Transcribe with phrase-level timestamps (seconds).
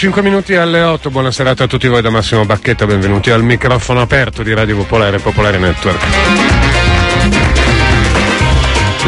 [0.00, 3.42] Mancano 5 minuti alle 8, buona serata a tutti voi da Massimo Bacchetta, benvenuti al
[3.42, 6.02] microfono aperto di Radio Popolare Popolare Network.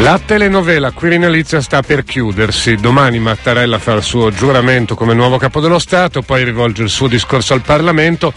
[0.01, 2.75] La telenovela Quirinalizia sta per chiudersi.
[2.75, 7.07] Domani Mattarella fa il suo giuramento come nuovo capo dello Stato, poi rivolge il suo
[7.07, 8.31] discorso al Parlamento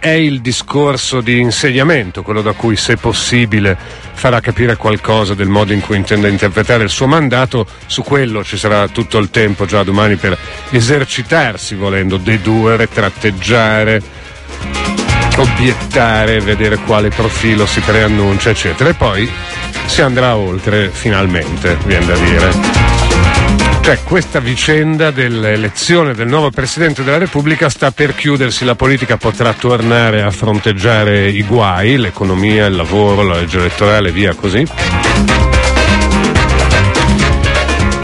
[0.00, 3.76] è il discorso di insediamento, quello da cui, se possibile,
[4.14, 7.66] farà capire qualcosa del modo in cui intende interpretare il suo mandato.
[7.86, 10.36] Su quello ci sarà tutto il tempo già domani per
[10.70, 14.02] esercitarsi, volendo dedurre, tratteggiare,
[15.36, 18.88] obiettare, vedere quale profilo si preannuncia, eccetera.
[18.88, 19.30] E poi
[19.84, 22.89] si andrà oltre finalmente, viene da dire.
[23.82, 29.52] Cioè questa vicenda dell'elezione del nuovo Presidente della Repubblica sta per chiudersi, la politica potrà
[29.52, 34.64] tornare a fronteggiare i guai, l'economia, il lavoro, la legge elettorale, via così.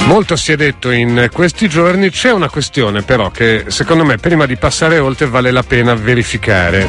[0.06, 4.46] Molto si è detto in questi giorni, c'è una questione però che secondo me prima
[4.46, 6.88] di passare oltre vale la pena verificare.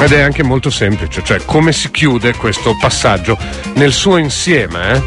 [0.00, 3.38] Ed è anche molto semplice, cioè come si chiude questo passaggio
[3.74, 5.02] nel suo insieme.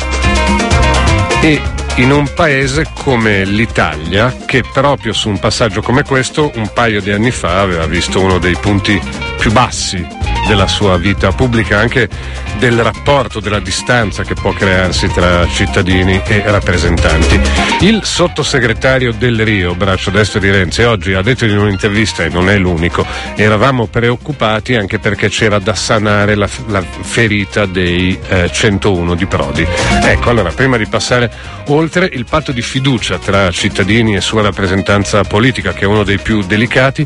[1.42, 1.48] Eh?
[1.48, 1.62] E
[1.96, 7.12] in un paese come l'Italia che proprio su un passaggio come questo un paio di
[7.12, 9.00] anni fa aveva visto uno dei punti
[9.38, 10.19] più bassi
[10.50, 12.10] della sua vita pubblica, anche
[12.58, 17.40] del rapporto, della distanza che può crearsi tra cittadini e rappresentanti.
[17.82, 22.50] Il sottosegretario del Rio, braccio destro di Renzi, oggi ha detto in un'intervista, e non
[22.50, 23.06] è l'unico,
[23.36, 29.68] eravamo preoccupati anche perché c'era da sanare la, la ferita dei eh, 101 di Prodi.
[30.02, 31.32] Ecco, allora, prima di passare
[31.68, 36.18] oltre il patto di fiducia tra cittadini e sua rappresentanza politica, che è uno dei
[36.18, 37.06] più delicati,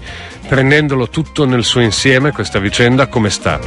[0.53, 3.59] prendendolo tutto nel suo insieme, questa vicenda come sta?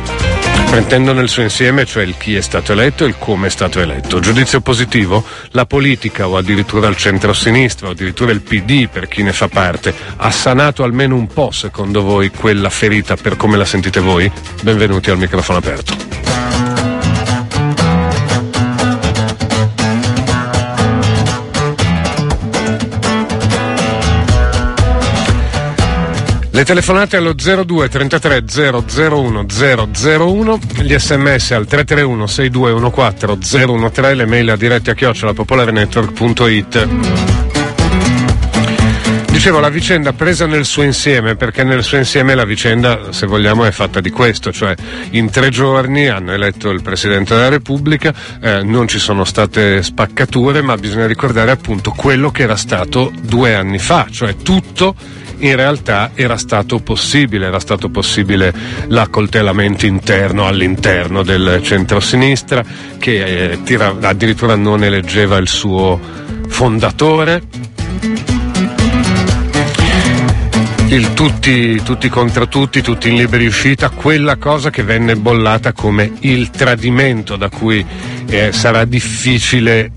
[0.70, 3.80] Prendendo nel suo insieme, cioè il chi è stato eletto e il come è stato
[3.80, 4.20] eletto.
[4.20, 5.24] Giudizio positivo?
[5.50, 9.92] La politica o addirittura il centro-sinistra o addirittura il PD per chi ne fa parte
[10.14, 14.30] ha sanato almeno un po', secondo voi, quella ferita per come la sentite voi?
[14.62, 16.05] Benvenuti al microfono aperto.
[26.56, 28.44] Le telefonate allo 02 33
[28.88, 36.88] 001 001, gli sms al 331 6214 013, le mail a diretta a chiocciolapopolarenetwork.it.
[39.30, 43.66] Dicevo, la vicenda presa nel suo insieme, perché nel suo insieme la vicenda, se vogliamo,
[43.66, 44.74] è fatta di questo, cioè
[45.10, 50.62] in tre giorni hanno eletto il Presidente della Repubblica, eh, non ci sono state spaccature,
[50.62, 54.94] ma bisogna ricordare appunto quello che era stato due anni fa, cioè tutto
[55.38, 58.52] in realtà era stato possibile, era stato possibile
[58.88, 62.64] l'accoltellamento interno all'interno del centro-sinistra
[62.98, 66.00] che eh, tira, addirittura non eleggeva il suo
[66.48, 67.42] fondatore.
[70.88, 76.12] Il tutti, tutti contro tutti, tutti in liberi uscita, quella cosa che venne bollata come
[76.20, 77.84] il tradimento da cui
[78.28, 79.90] eh, sarà difficile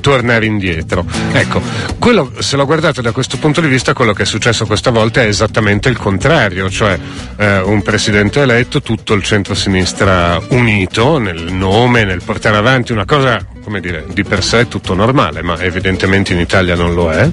[0.00, 1.04] tornare indietro.
[1.32, 1.60] Ecco,
[1.98, 5.22] quello, se lo guardate da questo punto di vista, quello che è successo questa volta
[5.22, 6.98] è esattamente il contrario, cioè
[7.36, 13.44] eh, un presidente eletto, tutto il centro-sinistra unito nel nome, nel portare avanti una cosa,
[13.62, 17.30] come dire, di per sé tutto normale, ma evidentemente in Italia non lo è.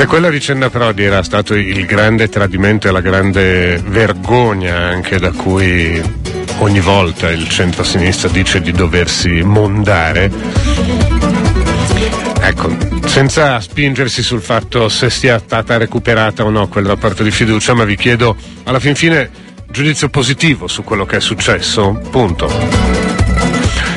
[0.00, 5.30] Se quella vicenda Prodi era stato il grande tradimento e la grande vergogna anche da
[5.30, 6.02] cui
[6.60, 10.30] ogni volta il centro-sinistra dice di doversi mondare,
[12.40, 12.74] ecco,
[13.04, 17.84] senza spingersi sul fatto se sia stata recuperata o no quel rapporto di fiducia, ma
[17.84, 19.28] vi chiedo alla fin fine
[19.68, 23.09] giudizio positivo su quello che è successo, punto.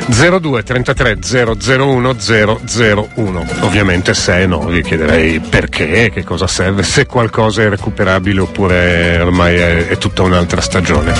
[0.08, 3.46] 02 33 001 001.
[3.62, 9.56] Ovviamente se no vi chiederei perché, che cosa serve, se qualcosa è recuperabile oppure ormai
[9.56, 11.14] è, è tutta un'altra stagione.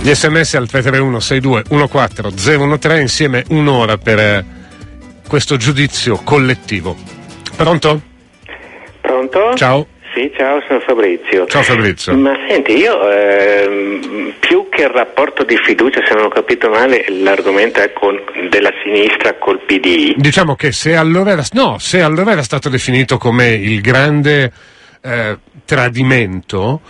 [0.00, 4.44] Gli sms al 331 62 14 013 insieme un'ora per eh,
[5.26, 6.96] questo giudizio collettivo.
[7.56, 8.00] Pronto?
[9.00, 9.54] Pronto?
[9.56, 9.86] Ciao.
[10.18, 11.46] Sì, ciao, sono Fabrizio.
[11.46, 12.16] Ciao Fabrizio.
[12.16, 17.04] Ma senti, io ehm, più che il rapporto di fiducia, se non ho capito male,
[17.08, 18.18] l'argomento è con,
[18.50, 20.14] della sinistra col PD.
[20.16, 24.50] Diciamo che se allora era, no, se allora era stato definito come il grande
[25.00, 26.80] eh, tradimento,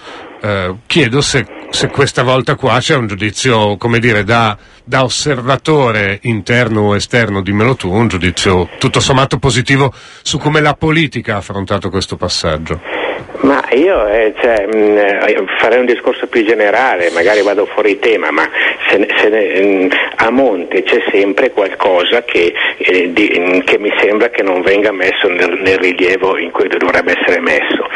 [0.40, 6.18] eh, chiedo se, se, questa volta qua c'è un giudizio, come dire, da, da, osservatore
[6.22, 9.92] interno o esterno, dimmelo tu, un giudizio tutto sommato positivo
[10.22, 12.97] su come la politica ha affrontato questo passaggio.
[13.40, 18.30] Ma io eh, cioè, mh, eh, farei un discorso più generale, magari vado fuori tema,
[18.30, 18.48] ma
[18.88, 24.30] se, se, mh, a monte c'è sempre qualcosa che, eh, di, mh, che, mi sembra
[24.30, 27.86] che non venga messo nel, nel rilievo in cui dovrebbe essere messo.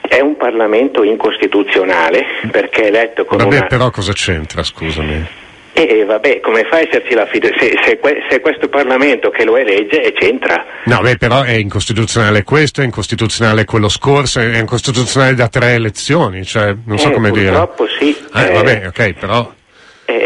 [0.00, 3.66] È un Parlamento incostituzionale perché è eletto con Vabbè, una...
[3.66, 5.39] però cosa c'entra, scusami?
[5.86, 7.56] E vabbè, come fa a esserci la fiducia?
[7.58, 7.98] Se, se,
[8.28, 10.62] se, questo Parlamento che lo elegge c'entra.
[10.84, 16.44] No, beh, però è incostituzionale questo, è incostituzionale quello scorso, è incostituzionale da tre elezioni,
[16.44, 18.12] cioè non so eh, come purtroppo dire.
[18.12, 18.16] sì.
[18.34, 19.52] Eh, eh, vabbè, ok, però.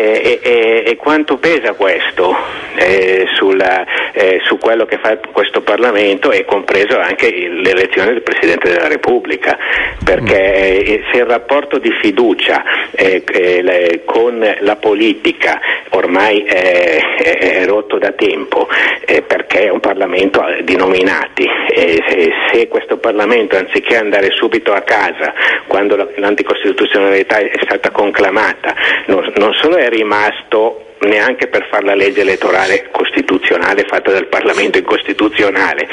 [0.05, 2.37] E, e, e, quanto pesa questo
[2.77, 8.69] eh, sulla, eh, su quello che fa questo Parlamento e compreso anche l'elezione del Presidente
[8.69, 9.56] della Repubblica?
[10.05, 11.11] Perché mm.
[11.11, 15.59] se il rapporto di fiducia eh, eh con la politica
[15.91, 18.69] ormai è, è rotto da tempo
[19.06, 22.03] eh, perché è un Parlamento di nominati se,
[22.53, 25.33] se questo Parlamento anziché andare subito a casa
[25.67, 28.75] quando l'anticostituzionalità è stata conclamata
[29.06, 34.79] non, non solo è rimasto neanche per fare la legge elettorale costituzionale fatta dal Parlamento
[34.79, 35.87] incostituzionale,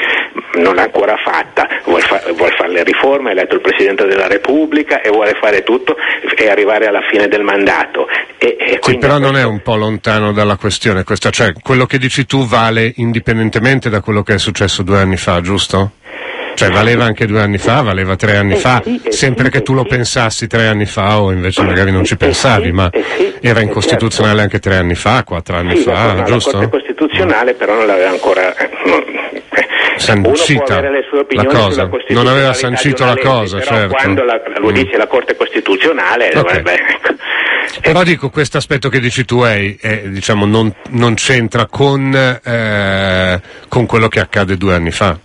[0.54, 4.26] non l'ha ancora fatta, vuole, fa- vuole fare le riforme, ha eletto il Presidente della
[4.26, 5.96] Repubblica e vuole fare tutto
[6.34, 8.06] e arrivare alla fine del mandato.
[8.38, 11.98] E, e sì, però non è un po' lontano dalla questione questa, cioè quello che
[11.98, 15.92] dici tu vale indipendentemente da quello che è successo due anni fa, giusto?
[16.54, 19.50] Cioè valeva anche due anni fa, valeva tre anni eh fa, sì, eh sempre sì,
[19.50, 22.90] che tu lo pensassi tre anni fa o invece magari non ci pensavi, ma
[23.40, 24.54] era incostituzionale certo.
[24.54, 26.58] anche tre anni fa, quattro anni fa, no, giusto?
[26.58, 28.54] La Corte Costituzionale però non l'aveva ancora...
[28.56, 28.70] Eh,
[29.96, 30.80] sancita
[31.28, 33.94] la cosa, non aveva sancito la cosa, legge, certo.
[33.94, 34.72] quando la, lo mm.
[34.72, 36.42] dice la Corte Costituzionale okay.
[36.42, 36.74] dovrebbe...
[36.74, 37.80] Ecco.
[37.80, 43.40] Però dico, questo aspetto che dici tu è, è diciamo, non, non, c'entra con, eh,
[43.68, 45.16] con quello che accade due anni fa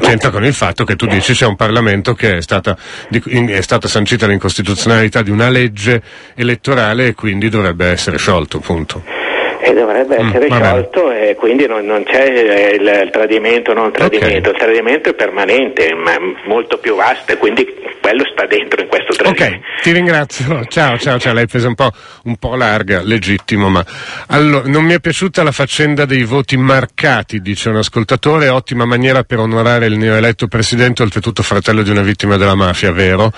[0.00, 2.76] c'entra con il fatto che tu dici c'è un Parlamento che è stata,
[3.10, 6.02] è stata sancita l'incostituzionalità di una legge
[6.34, 9.23] elettorale e quindi dovrebbe essere sciolto, punto
[9.64, 13.90] e dovrebbe mm, essere mm, sciolto e quindi non, non c'è il, il, tradimento non
[13.92, 14.52] tradimento, okay.
[14.52, 16.12] il tradimento è permanente ma
[16.44, 17.66] molto più vasto e quindi
[18.00, 19.56] quello sta dentro in questo tradimento.
[19.56, 21.90] Ok, ti ringrazio, ciao ciao ciao, l'hai presa un po',
[22.24, 23.82] un po' larga, legittimo ma
[24.28, 29.22] allora, non mi è piaciuta la faccenda dei voti marcati, dice un ascoltatore, ottima maniera
[29.22, 33.32] per onorare il neoeletto presidente, oltretutto fratello di una vittima della mafia, vero?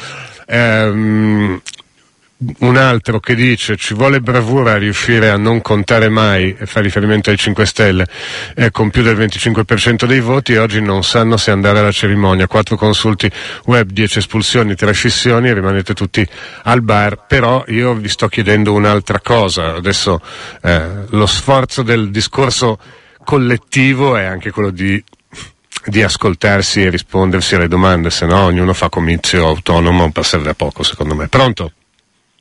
[0.49, 1.61] Ehm,
[2.59, 6.81] un altro che dice ci vuole bravura a riuscire a non contare mai, e fa
[6.81, 8.07] riferimento ai 5 Stelle,
[8.55, 12.47] eh, con più del 25% dei voti e oggi non sanno se andare alla cerimonia.
[12.47, 13.31] Quattro consulti
[13.65, 16.27] web, 10 espulsioni, tre scissioni e rimanete tutti
[16.65, 17.25] al bar.
[17.27, 19.75] Però io vi sto chiedendo un'altra cosa.
[19.75, 20.21] Adesso
[20.63, 22.79] eh, lo sforzo del discorso
[23.25, 25.03] collettivo è anche quello di
[25.89, 30.83] di ascoltarsi e rispondersi alle domande, se no ognuno fa comizio autonomo, serve a poco
[30.83, 31.29] secondo me.
[31.29, 31.71] Pronto?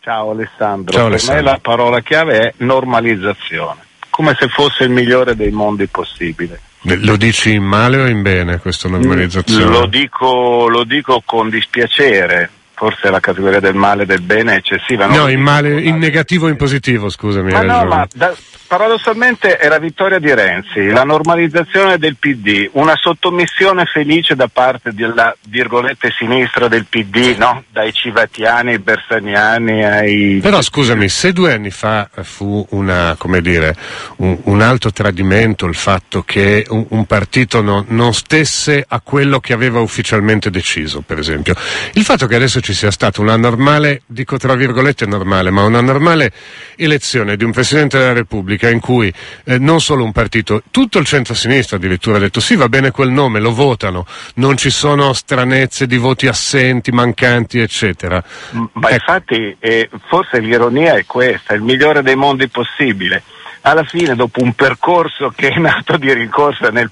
[0.06, 0.96] Ciao Alessandro.
[0.96, 1.36] Ciao, Alessandro.
[1.36, 3.82] Per me la parola chiave è normalizzazione,
[4.12, 6.60] come se fosse il migliore dei mondi possibile.
[6.82, 9.66] Lo dici in male o in bene questa normalizzazione?
[9.66, 14.58] Lo dico, lo dico con dispiacere, forse la categoria del male e del bene è
[14.58, 15.08] eccessiva.
[15.08, 17.52] No, in, male, in negativo o in positivo, scusami.
[17.52, 18.36] Ma no, ma da,
[18.68, 24.94] paradossalmente è la vittoria di Renzi, la normalizzazione del PD, una sottomissione felice da parte
[24.94, 27.64] della virgolette sinistra del PD, no?
[27.72, 30.40] dai civatiani ai bersaniani ai...
[30.42, 33.76] Però scusami, se due anni fa fu una, dire,
[34.18, 39.40] un, un, alto tradimento il fatto che un, un partito no, non stesse a quello
[39.40, 41.56] che aveva ufficialmente deciso, per esempio,
[41.94, 45.82] il fatto che adesso ci sia stata una normale, dico tra virgolette normale, ma una
[45.82, 46.32] normale
[46.76, 51.06] elezione di un Presidente della Repubblica, in cui eh, non solo un partito, tutto il
[51.06, 55.86] centro-sinistra addirittura ha detto sì va bene quel nome, lo votano, non ci sono stranezze
[55.86, 58.24] di voti assenti, mancanti eccetera.
[58.50, 58.94] Ma ecco.
[58.94, 63.22] infatti eh, forse l'ironia è questa, il migliore dei mondi possibile
[63.66, 66.90] alla fine, dopo un percorso che è nato di rincorsa nel,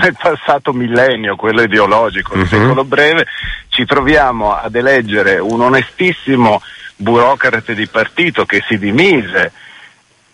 [0.00, 2.46] nel passato millennio, quello ideologico, uh-huh.
[2.46, 3.26] secolo breve,
[3.68, 6.60] ci troviamo ad eleggere un onestissimo
[6.96, 9.52] burocrate di partito che si dimise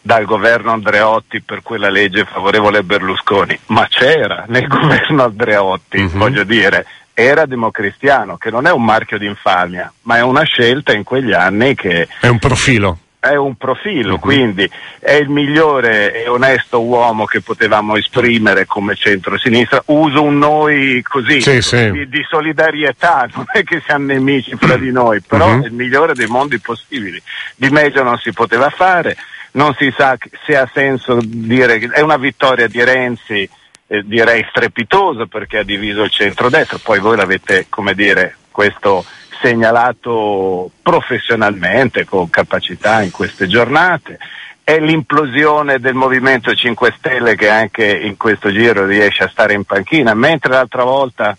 [0.01, 6.19] dal governo Andreotti per quella legge favorevole a Berlusconi, ma c'era nel governo Andreotti, mm-hmm.
[6.19, 10.95] voglio dire, era democristiano, che non è un marchio di infamia, ma è una scelta
[10.95, 12.09] in quegli anni che...
[12.19, 12.99] È un profilo.
[13.25, 14.19] È un profilo, uh-huh.
[14.19, 19.81] quindi è il migliore e onesto uomo che potevamo esprimere come centro-sinistra.
[19.87, 21.89] Uso un noi così, sì, sì.
[21.93, 25.63] Di, di, solidarietà, non è che siamo nemici fra di noi, però uh-huh.
[25.63, 27.23] è il migliore dei mondi possibili.
[27.55, 29.17] Di meglio non si poteva fare
[29.53, 33.49] non si sa se ha senso dire che è una vittoria di Renzi,
[33.87, 39.05] eh, direi strepitosa perché ha diviso il centrodestra, poi voi l'avete, come dire, questo
[39.43, 44.19] segnalato professionalmente con capacità in queste giornate.
[44.63, 49.65] È l'implosione del Movimento 5 Stelle che anche in questo giro riesce a stare in
[49.65, 51.37] panchina, mentre l'altra volta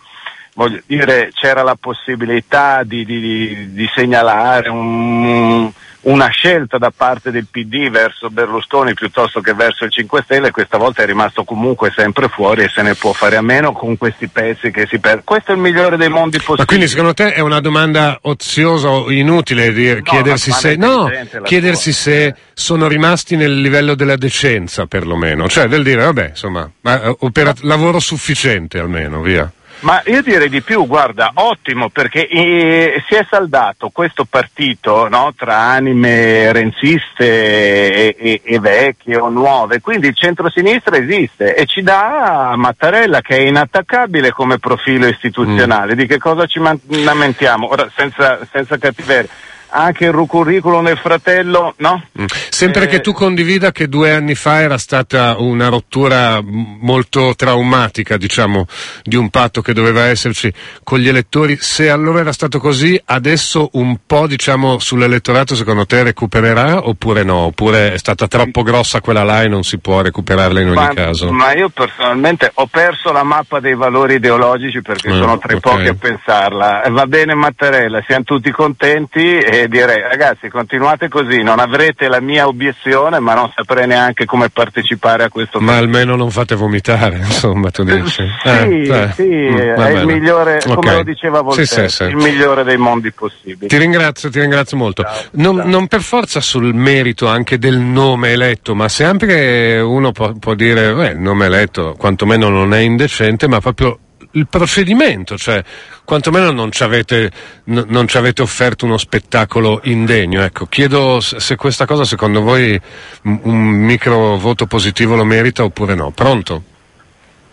[0.56, 5.72] voglio dire, c'era la possibilità di, di, di segnalare un,
[6.04, 10.78] una scelta da parte del PD verso Berlusconi piuttosto che verso il 5 Stelle, questa
[10.78, 14.28] volta è rimasto comunque sempre fuori e se ne può fare a meno con questi
[14.28, 15.24] pezzi che si perdono.
[15.26, 16.60] Questo è il migliore dei mondi possibili.
[16.60, 21.10] Ma quindi secondo te è una domanda oziosa o inutile no, chiedersi, se, no,
[21.44, 27.16] chiedersi se sono rimasti nel livello della decenza perlomeno, cioè del dire vabbè insomma, eh,
[27.20, 29.50] opera- lavoro sufficiente almeno, via.
[29.84, 35.34] Ma io direi di più, guarda, ottimo perché eh, si è saldato questo partito no,
[35.36, 41.82] tra anime renziste e, e, e, vecchie o nuove, quindi il centro-sinistra esiste e ci
[41.82, 45.96] dà Mattarella che è inattaccabile come profilo istituzionale.
[45.96, 45.98] Mm.
[45.98, 47.68] Di che cosa ci lamentiamo?
[47.68, 49.30] Ora, senza, senza cattiveria
[49.74, 52.04] anche il curriculum del fratello, no?
[52.20, 52.26] Mm.
[52.50, 58.18] Sempre eh, che tu condivida che due anni fa era stata una rottura molto traumatica,
[58.18, 58.68] diciamo,
[59.02, 60.54] di un patto che doveva esserci
[60.84, 66.04] con gli elettori, se allora era stato così, adesso un po', diciamo, sull'elettorato secondo te
[66.04, 67.38] recupererà oppure no?
[67.38, 70.94] Oppure è stata troppo grossa quella là e non si può recuperarla in ogni ma,
[70.94, 71.32] caso?
[71.32, 75.72] Ma io personalmente ho perso la mappa dei valori ideologici perché eh, sono tre okay.
[75.72, 76.84] pochi a pensarla.
[76.92, 82.48] Va bene Mattarella, siamo tutti contenti e direi ragazzi continuate così, non avrete la mia
[82.48, 85.60] obiezione ma non saprei neanche come partecipare a questo.
[85.60, 85.84] Ma tempo.
[85.84, 88.24] almeno non fate vomitare, insomma, tu dici.
[88.42, 90.74] sì, eh, sì, mm, è il migliore, okay.
[90.76, 93.68] come lo diceva Voltaire, sì, sì, il migliore dei mondi possibili.
[93.68, 95.04] Ti ringrazio, ti ringrazio molto.
[95.04, 95.68] Ciao, non, ciao.
[95.68, 100.94] non, per forza sul merito anche del nome eletto, ma sempre uno può, può dire,
[100.94, 104.00] beh, il nome eletto quantomeno non è indecente, ma proprio
[104.34, 105.64] il procedimento, cioè
[106.06, 107.32] quantomeno non ci avete,
[107.66, 110.42] n- non ci avete offerto uno spettacolo indegno.
[110.42, 112.80] Ecco, chiedo se questa cosa secondo voi
[113.24, 116.12] un micro voto positivo lo merita oppure no.
[116.12, 116.64] Pronto?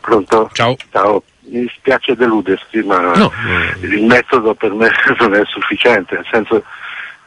[0.00, 0.50] Pronto?
[0.52, 0.76] Ciao.
[0.90, 1.22] Ciao.
[1.52, 3.32] Mi spiace deluderti, ma no.
[3.80, 6.62] il metodo per me non è sufficiente, nel senso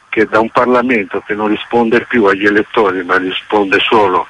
[0.08, 4.26] che da un Parlamento che non risponde più agli elettori, ma risponde solo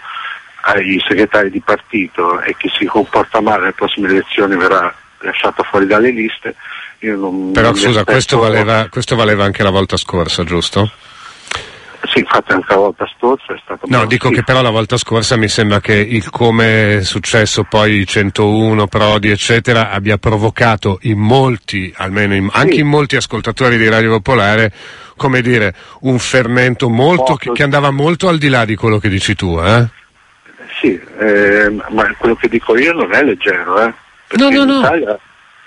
[0.63, 4.93] ai segretari di partito e che si comporta male alle prossime elezioni verrà
[5.25, 6.55] lasciato fuori dalle liste.
[7.01, 10.91] Non, Però non scusa, questo valeva, questo valeva anche la volta scorsa, giusto?
[12.07, 13.87] Sì, infatti anche la volta scorsa è stato...
[13.89, 18.01] No, dico che però la volta scorsa mi sembra che il come è successo poi
[18.01, 22.59] i 101, Prodi, eccetera, abbia provocato in molti, almeno in, sì.
[22.59, 24.73] anche in molti ascoltatori di Radio Popolare,
[25.17, 29.09] come dire, un fermento molto, che, che, andava molto al di là di quello che
[29.09, 29.87] dici tu, eh?
[30.81, 33.95] Sì, eh, ma quello che dico io non è leggero, eh?
[34.33, 34.79] No, no, no.
[34.79, 35.19] Italia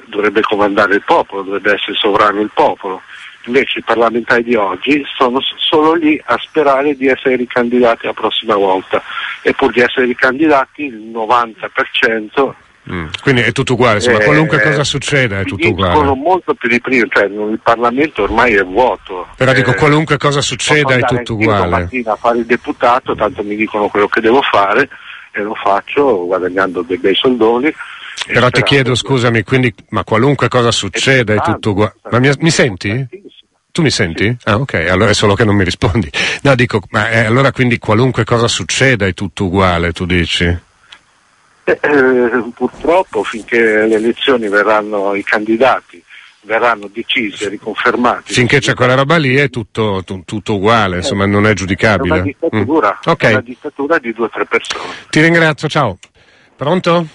[0.05, 3.01] dovrebbe comandare il popolo, dovrebbe essere sovrano il popolo.
[3.45, 8.55] Invece i parlamentari di oggi sono solo lì a sperare di essere ricandidati la prossima
[8.55, 9.01] volta
[9.41, 12.53] e pur di essere ricandidati il 90%
[12.89, 13.07] Mm.
[13.21, 15.93] Quindi è tutto uguale, insomma, eh, qualunque cosa succeda è tutto uguale.
[15.93, 19.27] Sono molto più di prima, cioè il Parlamento ormai è vuoto.
[19.35, 21.67] Però eh, dico qualunque cosa succeda è tutto uguale.
[21.67, 24.87] mattina a fare il deputato, tanto mi dicono quello che devo fare
[25.31, 27.73] e lo faccio guadagnando dei bei soldoni
[28.25, 31.95] però ti chiedo, scusami, quindi, ma qualunque cosa succeda è tutto uguale.
[32.09, 33.07] Ma mi, mi, senti?
[33.71, 34.35] Tu mi senti?
[34.43, 36.09] Ah, ok, allora è solo che non mi rispondi.
[36.41, 40.45] No, dico, ma eh, allora quindi qualunque cosa succeda è tutto uguale, tu dici?
[40.45, 46.01] Eh, eh, purtroppo finché le elezioni verranno i candidati
[46.47, 48.33] verranno decisi e riconfermati.
[48.33, 52.15] Finché c'è quella roba lì è tutto, tu, tutto uguale, insomma non è giudicabile.
[52.15, 53.11] È una dittatura, mm.
[53.11, 53.31] okay.
[53.33, 54.93] una dittatura di due o tre persone.
[55.09, 55.97] Ti ringrazio, ciao.
[56.55, 57.07] Pronto?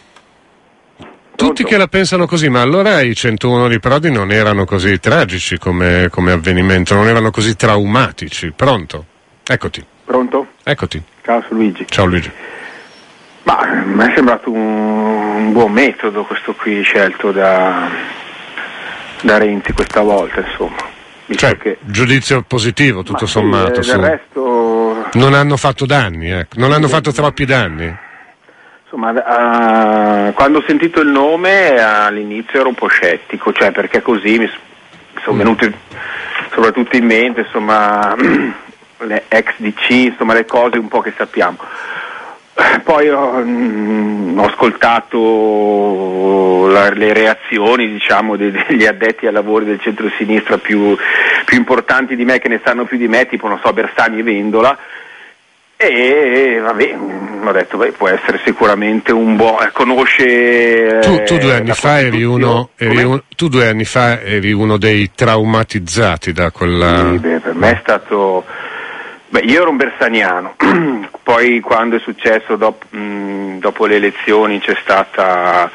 [1.35, 5.59] Tutti che la pensano così, ma allora i 101 di Prodi non erano così tragici
[5.59, 8.53] come, come avvenimento, non erano così traumatici.
[8.55, 9.07] Pronto?
[9.45, 9.85] Eccoti.
[10.05, 10.47] Pronto?
[10.63, 11.03] Eccoti.
[11.23, 11.85] Ciao Luigi.
[11.89, 12.31] Ciao Luigi.
[13.45, 17.91] Ma mi è sembrato un, un buon metodo questo qui scelto da,
[19.23, 20.91] da Renzi questa volta, insomma.
[21.35, 21.79] Cioè, che...
[21.81, 23.83] giudizio positivo, tutto sommato.
[23.83, 25.09] Sì, del resto...
[25.15, 26.59] Non hanno fatto danni, ecco.
[26.59, 28.11] non hanno fatto troppi danni.
[28.93, 34.39] Insomma, uh, quando ho sentito il nome all'inizio ero un po' scettico, cioè perché così
[34.39, 34.51] mi
[35.23, 35.39] sono mm.
[35.39, 35.73] venute
[36.51, 38.15] soprattutto in mente insomma,
[39.01, 41.57] le ex DC, insomma le cose un po' che sappiamo.
[42.85, 45.21] Poi ho, mh, mm, ho ascoltato
[46.69, 50.95] la, le reazioni diciamo, de, degli addetti ai lavori del centro-sinistra più,
[51.47, 54.23] più importanti di me, che ne sanno più di me, tipo non so, Bersani e
[54.23, 54.77] Vendola,
[55.85, 56.97] E vabbè,
[57.45, 59.63] ho detto, beh, può essere sicuramente un buon.
[59.63, 61.01] Eh, conosce.
[61.03, 64.77] Tu, tu, due anni fa eri uno, eri un, tu due anni fa eri uno
[64.77, 67.11] dei traumatizzati da quella.
[67.11, 68.45] Sì, beh, per me è stato.
[69.33, 70.57] Beh, io ero un bersaniano,
[71.23, 75.71] poi quando è successo dopo, mh, dopo le elezioni c'è stata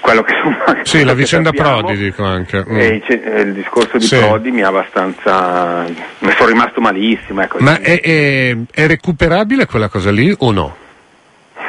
[0.00, 0.78] quello che insomma.
[0.82, 2.64] Sì, la vicenda sappiamo, Prodi dico anche.
[2.66, 2.78] Mm.
[2.78, 3.02] E
[3.42, 4.16] il discorso di sì.
[4.16, 5.84] Prodi mi ha abbastanza.
[6.20, 7.42] mi sono rimasto malissimo.
[7.42, 7.58] Ecco.
[7.60, 10.76] Ma è, è, è recuperabile quella cosa lì o no?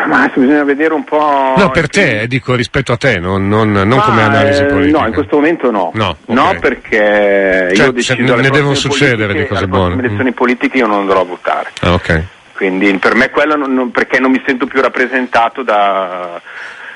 [0.07, 1.53] Ma bisogna vedere un po'.
[1.57, 4.99] No, per te, eh, dico rispetto a te, non, non, non come analisi politica.
[4.99, 5.91] No, in questo momento no.
[5.93, 6.35] No, okay.
[6.35, 9.95] no perché cioè, io ho deciso ne devono succedere di cose buone.
[9.95, 10.33] Le elezioni mm.
[10.33, 11.69] politiche io non andrò a votare.
[11.81, 12.23] Ah, ok.
[12.53, 16.39] Quindi per me quello non, perché non mi sento più rappresentato da,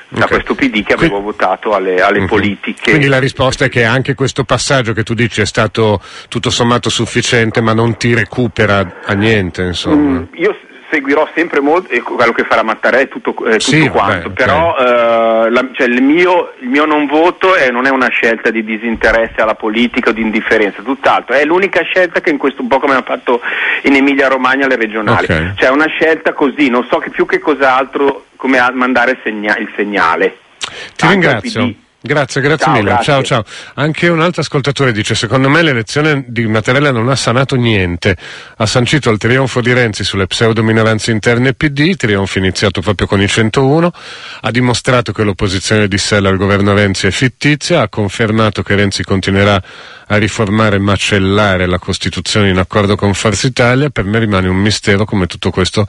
[0.08, 0.28] da okay.
[0.28, 2.28] questo PD che avevo Quindi, votato alle, alle okay.
[2.28, 2.90] politiche.
[2.90, 6.88] Quindi la risposta è che anche questo passaggio che tu dici è stato tutto sommato
[6.88, 10.20] sufficiente ma non ti recupera a niente insomma.
[10.20, 10.56] Mm, io
[10.90, 14.30] seguirò sempre molto e quello che farà Mattarella è tutto, eh, tutto sì, quanto, vabbè,
[14.30, 15.46] però okay.
[15.46, 18.64] eh, la, cioè, il, mio, il, mio, non voto è, non è una scelta di
[18.64, 22.78] disinteresse alla politica o di indifferenza, tutt'altro, è l'unica scelta che in questo un po'
[22.78, 23.40] come ha fatto
[23.82, 25.52] in Emilia Romagna le regionali, okay.
[25.56, 29.70] cioè una scelta così, non so che più che cos'altro come mandare il, segna- il
[29.76, 30.38] segnale.
[30.96, 31.74] Ti Anche ringrazio.
[32.00, 32.90] Grazie, grazie ciao, mille.
[32.90, 33.12] Grazie.
[33.12, 33.44] Ciao, ciao.
[33.74, 38.16] Anche un altro ascoltatore dice: Secondo me l'elezione di Mattarella non ha sanato niente.
[38.56, 43.08] Ha sancito il trionfo di Renzi sulle pseudo minoranze interne PD, il trionfo iniziato proprio
[43.08, 43.90] con i 101.
[44.42, 47.80] Ha dimostrato che l'opposizione di Sella al governo Renzi è fittizia.
[47.80, 49.60] Ha confermato che Renzi continuerà
[50.08, 53.90] a riformare e macellare la Costituzione in accordo con Forza Italia.
[53.90, 55.86] Per me rimane un mistero come tutto questo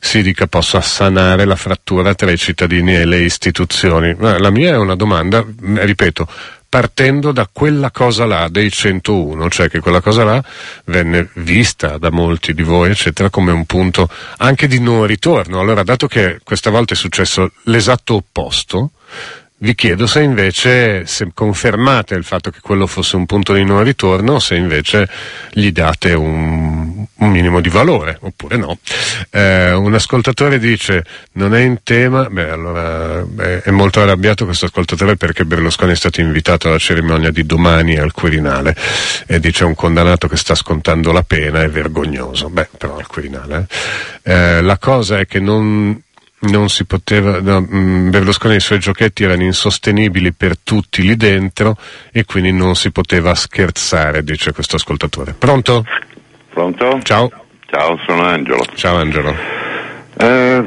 [0.00, 4.14] si dica possa sanare la frattura tra i cittadini e le istituzioni.
[4.18, 6.26] La mia è una domanda ripeto,
[6.68, 10.42] partendo da quella cosa là dei 101, cioè che quella cosa là
[10.84, 15.60] venne vista da molti di voi, eccetera, come un punto anche di non ritorno.
[15.60, 18.90] Allora, dato che questa volta è successo l'esatto opposto,
[19.60, 23.82] vi chiedo se invece, se confermate il fatto che quello fosse un punto di non
[23.82, 25.08] ritorno, se invece
[25.50, 28.78] gli date un, un minimo di valore, oppure no.
[29.30, 34.66] Eh, un ascoltatore dice, non è in tema, beh allora beh, è molto arrabbiato questo
[34.66, 38.76] ascoltatore perché Berlusconi è stato invitato alla cerimonia di domani al Quirinale
[39.26, 42.48] e dice un condannato che sta scontando la pena è vergognoso.
[42.48, 43.66] Beh, però al Quirinale.
[44.22, 44.32] Eh.
[44.32, 46.00] eh la cosa è che non
[46.40, 51.16] non si poteva, no, mm, Berlusconi e i suoi giochetti erano insostenibili per tutti lì
[51.16, 51.76] dentro
[52.12, 55.34] e quindi non si poteva scherzare, dice questo ascoltatore.
[55.36, 55.84] Pronto?
[56.50, 57.00] Pronto?
[57.02, 57.30] Ciao.
[57.66, 58.64] Ciao, sono Angelo.
[58.74, 59.34] Ciao Angelo.
[60.16, 60.64] Eh,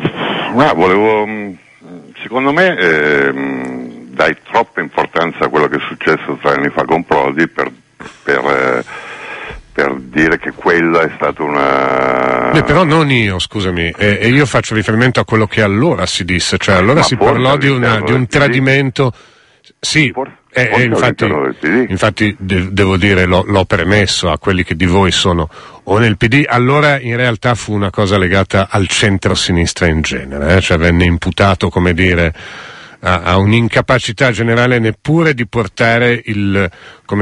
[0.54, 1.52] no, volevo, mm,
[2.22, 3.32] secondo me eh,
[4.10, 7.72] dai troppa importanza a quello che è successo tre anni fa con Prodi per,
[8.24, 9.10] per eh,
[9.74, 12.11] per dire che quella è stata una...
[12.52, 16.26] Beh, però non io, scusami, e, e, io faccio riferimento a quello che allora si
[16.26, 19.14] disse, cioè allora Ma si parlò di, una, di un tradimento...
[19.80, 21.26] Sì, forse, eh, forse infatti,
[21.88, 25.50] infatti de- devo dire, l'ho, l'ho premesso a quelli che di voi sono
[25.84, 30.62] o nel PD, allora in realtà fu una cosa legata al centro-sinistra in genere, eh?
[30.62, 32.34] cioè venne imputato, come dire,
[33.02, 36.70] a, a un'incapacità generale neppure di portare il,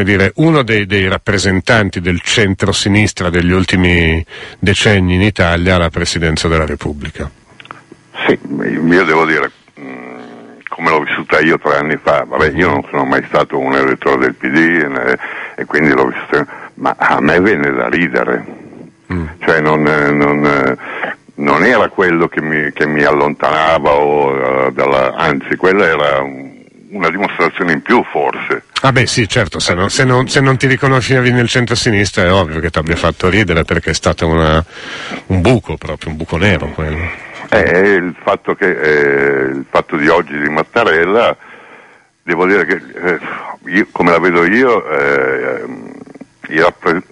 [0.03, 4.23] dire, uno dei, dei, rappresentanti del centro-sinistra degli ultimi
[4.59, 7.29] decenni in Italia alla presidenza della Repubblica.
[8.27, 12.83] Sì, io devo dire, mm, come l'ho vissuta io tre anni fa, vabbè io non
[12.89, 15.17] sono mai stato un elettore del PD e,
[15.55, 18.45] e quindi l'ho vissuta, ma a me venne da ridere,
[19.11, 19.25] mm.
[19.39, 20.77] cioè non, non,
[21.39, 26.63] non era quello che mi, che mi allontanava, o, uh, dalla, anzi quella era un,
[26.89, 28.63] una dimostrazione in più forse.
[28.81, 32.31] Ah beh sì, certo, se, no, se, non, se non, ti riconoscevi nel centro-sinistra è
[32.31, 34.63] ovvio che ti abbia fatto ridere perché è stato una,
[35.27, 37.27] un buco proprio, un buco nero quello.
[37.51, 41.35] Eh, il, fatto che, eh, il fatto di oggi di Mattarella,
[42.21, 43.19] devo dire che eh,
[43.65, 45.63] io, come la vedo io, eh,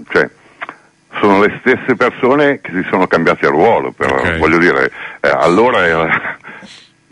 [0.09, 0.29] cioè,
[1.19, 4.37] sono le stesse persone che si sono cambiate ruolo, però okay.
[4.37, 6.37] voglio dire, eh, allora era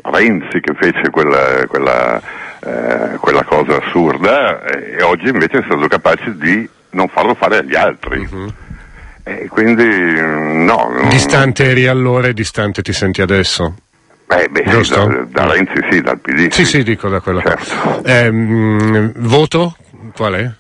[0.02, 2.22] Renzi che fece quella, quella,
[2.60, 7.76] eh, quella cosa assurda e oggi invece è stato capace di non farlo fare agli
[7.76, 8.28] altri.
[8.30, 8.54] Uh-huh.
[9.24, 11.08] E quindi no.
[11.10, 13.76] Distante eri allora e distante ti senti adesso?
[14.28, 16.52] Eh, beh, sì, da, da, Renzi sì, dal PD.
[16.52, 17.41] Sì, sì, sì dico da quello.
[17.41, 18.04] Certo.
[18.04, 19.76] Eh, voto?
[20.15, 20.52] Qual è?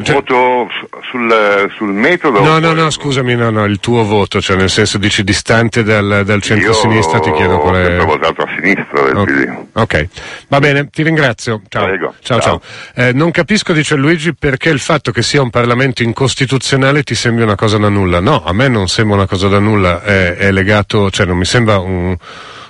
[0.00, 0.68] Cioè, voto
[1.10, 2.42] sul, sul, metodo?
[2.42, 6.22] No, no, no, scusami, no, no, il tuo voto, cioè nel senso dici distante dal,
[6.24, 7.96] dal centro-sinistra, ti chiedo qual è.
[7.96, 9.44] Io ho votato a sinistra del okay.
[9.44, 9.66] PD.
[9.72, 10.08] Ok,
[10.48, 11.60] va bene, ti ringrazio.
[11.68, 11.84] Ciao.
[11.84, 12.14] Prego.
[12.20, 12.60] Ciao, ciao.
[12.94, 13.06] ciao.
[13.08, 17.44] Eh, non capisco, dice Luigi, perché il fatto che sia un Parlamento incostituzionale ti sembra
[17.44, 18.20] una cosa da nulla.
[18.20, 21.44] No, a me non sembra una cosa da nulla, è, è legato, cioè non mi
[21.44, 22.16] sembra un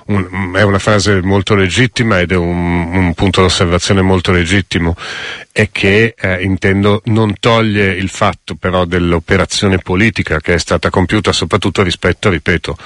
[0.07, 4.97] un, è una frase molto legittima ed è un, un punto d'osservazione molto legittimo
[5.53, 11.33] e che eh, intendo non toglie il fatto però dell'operazione politica che è stata compiuta
[11.33, 12.77] soprattutto rispetto, ripeto,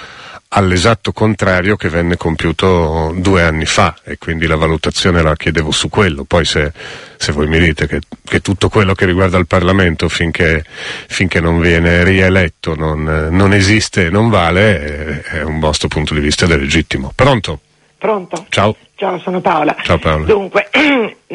[0.49, 5.89] all'esatto contrario che venne compiuto due anni fa e quindi la valutazione la chiedevo su
[5.89, 6.25] quello.
[6.25, 6.73] Poi se,
[7.17, 10.65] se voi mi dite che, che, tutto quello che riguarda il Parlamento finché,
[11.09, 16.15] finché non viene rieletto non, non esiste e non vale, è, è un vostro punto
[16.15, 17.13] di vista ed è legittimo.
[17.15, 17.61] Pronto?
[17.99, 18.47] Pronto?
[18.51, 18.77] Ciao.
[18.95, 19.77] Ciao, sono Paola.
[19.83, 20.25] Ciao Paola.
[20.25, 20.69] Dunque,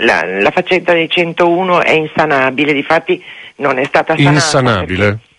[0.00, 3.22] la, la, faccenda dei 101 è insanabile, difatti
[3.56, 4.34] non è stata sanata.
[4.34, 5.04] Insanabile?
[5.04, 5.33] Perché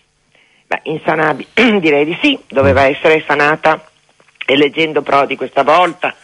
[0.66, 1.48] Beh, insanabile,
[1.80, 2.90] direi di sì, doveva mm.
[2.90, 3.84] essere sanata
[4.44, 6.14] eleggendo Prodi questa volta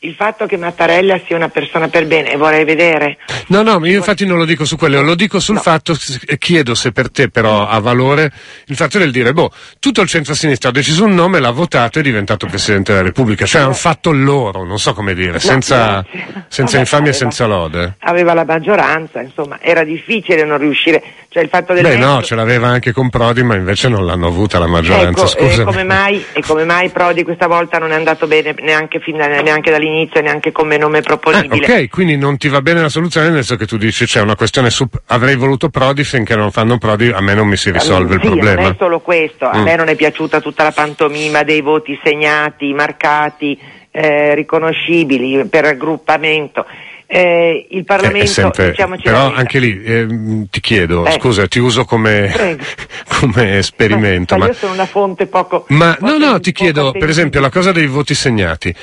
[0.00, 3.18] il fatto che Mattarella sia una persona per bene vorrei vedere.
[3.48, 5.60] No, no, io infatti non lo dico su quello, lo dico sul no.
[5.60, 5.96] fatto,
[6.38, 8.30] chiedo se per te però ha valore
[8.66, 12.02] il fatto del dire, boh, tutto il centro-sinistra ha deciso un nome, l'ha votato e
[12.02, 16.04] è diventato Presidente della Repubblica, cioè hanno fatto loro, non so come dire, senza,
[16.46, 17.96] senza Vabbè, infamia e senza lode.
[18.00, 21.82] Aveva la maggioranza, insomma, era difficile non riuscire, cioè il fatto del...
[21.82, 25.60] Beh no, ce l'aveva anche con Prodi, ma invece non l'hanno avuta la maggioranza, ecco,
[25.60, 29.16] e come, mai, e come mai Prodi questa volta non è andato bene neanche, fin
[29.16, 29.96] da, neanche dall'inizio?
[29.98, 31.66] all'inizio neanche come nome proponibile.
[31.66, 34.20] Eh, ok, quindi non ti va bene la soluzione nel senso che tu dici c'è
[34.20, 37.70] una questione su avrei voluto Prodi finché non fanno Prodi a me non mi si
[37.70, 38.62] risolve sì, il problema.
[38.62, 39.62] Non è solo questo, a mm.
[39.62, 43.58] me non è piaciuta tutta la pantomima dei voti segnati, marcati,
[43.90, 46.66] eh, riconoscibili per raggruppamento.
[47.10, 50.06] Eh, il Parlamento, sempre, però anche lì eh,
[50.50, 51.12] ti chiedo, eh.
[51.12, 52.58] scusa, ti uso come,
[53.18, 54.36] come esperimento.
[54.36, 55.64] Ma, ma, io sono una fonte poco.
[55.68, 58.74] Ma poco, no, no, ti chiedo, per esempio, la cosa dei voti segnati.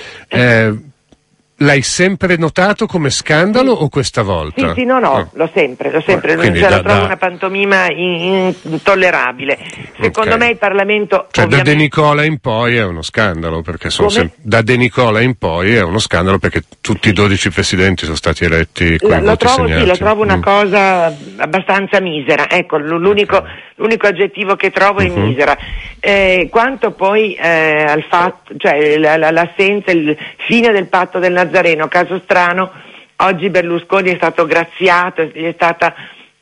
[1.59, 4.73] L'hai sempre notato come scandalo o questa volta?
[4.73, 5.29] Sì, sì, no, no, oh.
[5.35, 7.05] l'ho sempre, l'ho sempre, ah, cioè, da, trovo da...
[7.05, 9.57] una pantomima intollerabile.
[9.97, 10.37] Secondo okay.
[10.37, 11.27] me il Parlamento...
[11.31, 11.71] Cioè ovviamente...
[11.71, 15.35] da De Nicola in poi è uno scandalo, perché sono sem- da De Nicola in
[15.37, 19.65] poi è uno scandalo perché tutti i 12 presidenti sono stati eletti con lo, trovo,
[19.65, 20.41] sì, lo trovo una mm.
[20.41, 21.05] cosa
[21.37, 23.51] abbastanza misera, ecco, l'unico, okay.
[23.75, 25.21] l'unico aggettivo che trovo è mhm.
[25.21, 25.57] misera.
[26.01, 30.15] Eh, quanto poi eh, al fatto, cioè l'assenza, il
[30.45, 32.71] fine del patto del Nazareno, caso strano,
[33.17, 35.93] oggi Berlusconi è stato graziato, gli è stata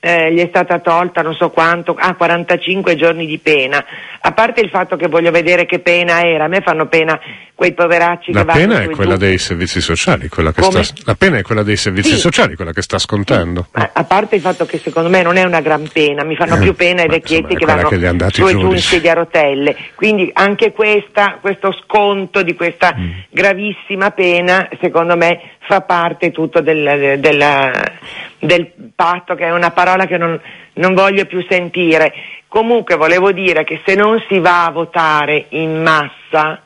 [0.05, 3.83] eh, gli è stata tolta non so quanto, ah, 45 giorni di pena.
[4.19, 7.17] A parte il fatto che voglio vedere che pena era, a me fanno pena
[7.55, 11.15] quei poveracci la che vanno pena è quella dei servizi sociali, quella che sta, la
[11.15, 12.17] pena è quella dei servizi sì.
[12.17, 13.67] sociali, quella che sta scontando.
[13.71, 13.87] Sì.
[13.93, 16.59] A parte il fatto che secondo me non è una gran pena, mi fanno eh,
[16.59, 17.97] più pena i vecchietti che vanno che
[18.31, 19.75] su e giù in sedia a rotelle.
[19.95, 23.11] Quindi anche questa, questo sconto di questa mm.
[23.29, 27.71] gravissima pena, secondo me, fa parte tutto del, del,
[28.39, 30.39] del patto, che è una parola che non,
[30.73, 32.13] non voglio più sentire.
[32.47, 36.61] Comunque volevo dire che se non si va a votare in massa,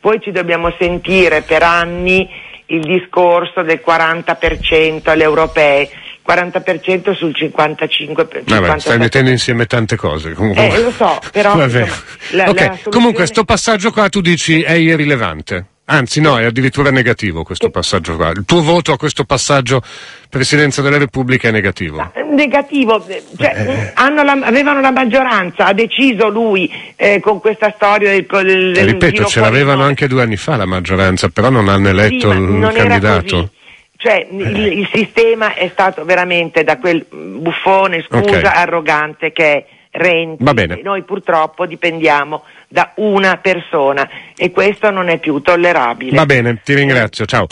[0.00, 2.28] poi ci dobbiamo sentire per anni
[2.66, 5.90] il discorso del 40% alle europee.
[6.28, 8.42] 40% sul 55%.
[8.44, 10.34] Vabbè, stai mettendo insieme tante cose.
[10.34, 10.68] Comunque.
[10.68, 11.54] Eh, lo so, però.
[11.64, 11.86] Insomma,
[12.32, 12.52] la, okay.
[12.52, 12.78] la soluzione...
[12.90, 15.64] Comunque, sto passaggio qua tu dici è irrilevante.
[15.90, 18.28] Anzi, no, è addirittura negativo questo passaggio qua.
[18.30, 19.82] Il tuo voto a questo passaggio
[20.28, 22.12] Presidenza della Repubblica è negativo.
[22.30, 23.02] Negativo,
[23.38, 24.22] cioè, eh.
[24.22, 29.24] la, avevano la maggioranza, ha deciso lui eh, con questa storia del, del eh, Ripeto,
[29.24, 32.72] ce l'avevano anche due anni fa la maggioranza, però non hanno eletto sì, il non
[32.74, 33.50] candidato.
[33.96, 38.42] Cioè, il, il, sistema è stato veramente da quel buffone, scusa, okay.
[38.42, 40.42] arrogante che è Renzi.
[40.42, 40.80] Bene.
[40.82, 46.14] Noi purtroppo dipendiamo da una persona e questo non è più tollerabile.
[46.14, 47.46] Va bene, ti ringrazio, ciao.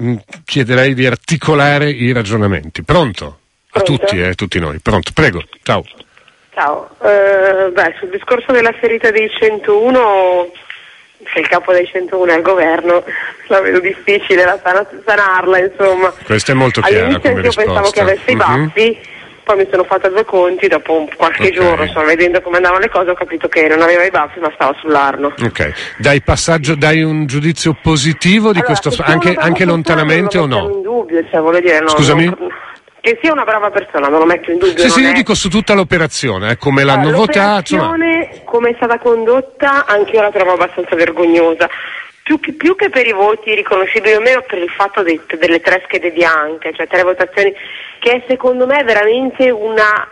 [0.00, 2.82] Mm, chiederei di articolare i ragionamenti.
[2.82, 3.38] Pronto?
[3.72, 4.78] A tutti, eh, tutti noi.
[4.80, 5.84] Pronto, prego, ciao.
[6.52, 10.52] Ciao, uh, beh, sul discorso della ferita dei 101,
[11.32, 13.04] se il capo dei 101 è il governo,
[13.46, 14.60] la vedo difficile la
[15.06, 16.12] sanarla, insomma.
[16.24, 18.38] Questo è molto chiaro All'inizio io pensavo che avesse i mhm.
[18.38, 18.98] baffi,
[19.50, 21.54] poi mi sono fatta due conti, dopo qualche okay.
[21.54, 24.50] giorno, insomma, vedendo come andavano le cose, ho capito che non aveva i baffi, ma
[24.54, 25.34] stava sull'arno.
[25.42, 30.70] Ok, dai passaggio, dai un giudizio positivo di allora, questo, anche, anche lontanamente o no?
[30.70, 32.26] in dubbio, cioè, voglio dire, no, Scusami?
[32.26, 32.36] Non,
[33.00, 34.78] che sia una brava persona, non lo metto in dubbio.
[34.78, 35.14] Sì, sì, io è...
[35.14, 37.74] dico su tutta l'operazione, eh, come l'hanno allora, votato.
[37.74, 41.68] L'operazione, come è stata condotta, anche io la trovo abbastanza vergognosa
[42.38, 45.82] che, più che, per i voti riconoscibili o meno per il fatto dei, delle tre
[45.84, 47.52] schede bianche, cioè tre votazioni,
[47.98, 50.06] che è secondo me veramente una,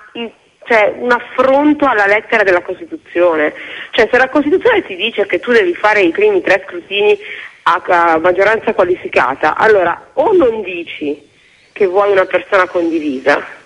[0.65, 3.53] cioè, un affronto alla lettera della Costituzione.
[3.91, 7.19] Cioè se la Costituzione ti dice che tu devi fare i primi tre scrutini
[7.65, 11.27] a, a maggioranza qualificata, allora o non dici
[11.73, 13.58] che vuoi una persona condivisa,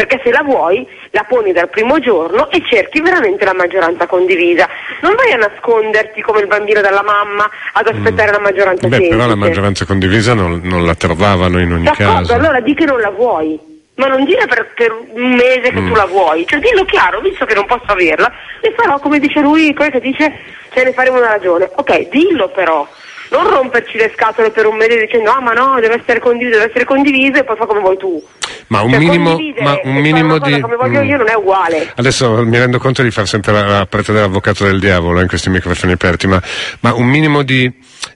[0.00, 4.66] perché se la vuoi la poni dal primo giorno e cerchi veramente la maggioranza condivisa.
[5.02, 8.32] Non vai a nasconderti come il bambino dalla mamma ad aspettare mm.
[8.32, 9.16] la maggioranza Beh, semplice.
[9.16, 12.32] però la maggioranza condivisa non, non la trovavano in ogni D'accordo, caso.
[12.32, 13.68] allora di che non la vuoi.
[13.96, 15.88] Ma non dire per, per un mese che mm.
[15.88, 18.32] tu la vuoi, cioè dillo chiaro, visto che non posso averla,
[18.62, 20.32] ne farò come dice lui, come che dice,
[20.72, 21.68] ce ne faremo una ragione.
[21.74, 22.88] Ok, dillo però,
[23.30, 26.70] non romperci le scatole per un mese dicendo ah ma no, deve essere condiviso, deve
[26.70, 28.22] essere condiviso e poi fa come vuoi tu.
[28.68, 30.60] Ma un cioè, minimo, ma un minimo di...
[30.60, 31.08] come voglio mm.
[31.08, 31.92] io non è uguale.
[31.96, 35.50] Adesso mi rendo conto di far sempre la, la parte dell'avvocato del diavolo in questi
[35.50, 36.40] microfoni aperti, ma,
[36.80, 37.72] ma un minimo di...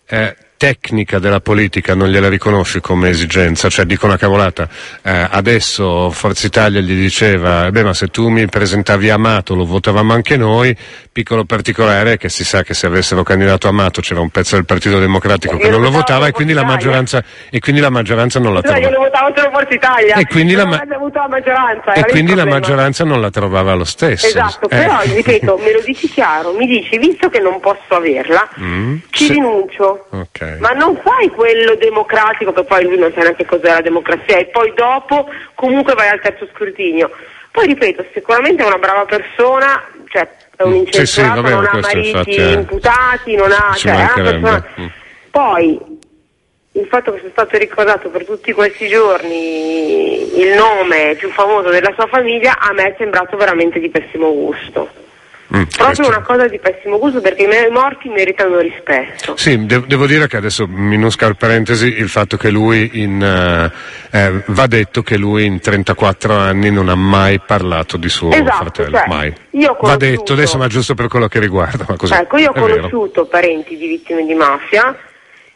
[0.07, 4.67] Eh, tecnica della politica non gliela riconosci come esigenza, cioè dico una cavolata,
[5.03, 10.15] eh, adesso Forza Italia gli diceva, beh ma se tu mi presentavi Amato lo votavamo
[10.15, 10.75] anche noi,
[11.13, 14.65] piccolo particolare è che si sa che se avessero candidato Amato c'era un pezzo del
[14.65, 18.55] Partito Democratico che non lo votava e quindi, la maggioranza, e quindi la maggioranza non
[18.55, 18.89] la trovava.
[20.17, 20.83] E quindi, la, ma-
[21.95, 24.27] e quindi la maggioranza non la trovava lo stesso.
[24.27, 24.77] Esatto, eh.
[24.77, 29.27] però ripeto, me lo dici chiaro, mi dici, visto che non posso averla, mm, ci
[29.27, 29.33] se...
[29.35, 30.07] rinuncio.
[30.11, 30.54] Okay.
[30.61, 34.47] Ma non fai quello democratico che poi lui non sa neanche cos'è la democrazia e
[34.47, 37.11] poi dopo comunque vai al terzo scrutinio.
[37.51, 41.67] Poi ripeto, sicuramente è una brava persona, cioè è un incensurato, sì, sì, vabbè, non
[41.67, 43.73] ha mariti infatti, imputati, non ha...
[43.75, 44.67] Cioè, è una persona...
[44.81, 44.87] Mm.
[45.31, 45.81] Poi
[46.77, 51.93] il fatto che sia stato ricordato per tutti questi giorni il nome più famoso della
[51.95, 54.89] sua famiglia a me è sembrato veramente di pessimo gusto.
[55.47, 56.07] Mm, Proprio questo.
[56.07, 59.37] una cosa di pessimo gusto perché i morti meritano rispetto.
[59.37, 64.17] Sì, de- devo dire che adesso minusca il parentesi il fatto che lui in, uh,
[64.17, 68.57] eh, va detto che lui in 34 anni non ha mai parlato di suo esatto,
[68.57, 69.35] fratello, cioè, mai.
[69.81, 71.85] va detto adesso ma giusto per quello che riguarda.
[71.89, 73.27] Ecco, io ho conosciuto vero.
[73.27, 74.97] parenti di vittime di mafia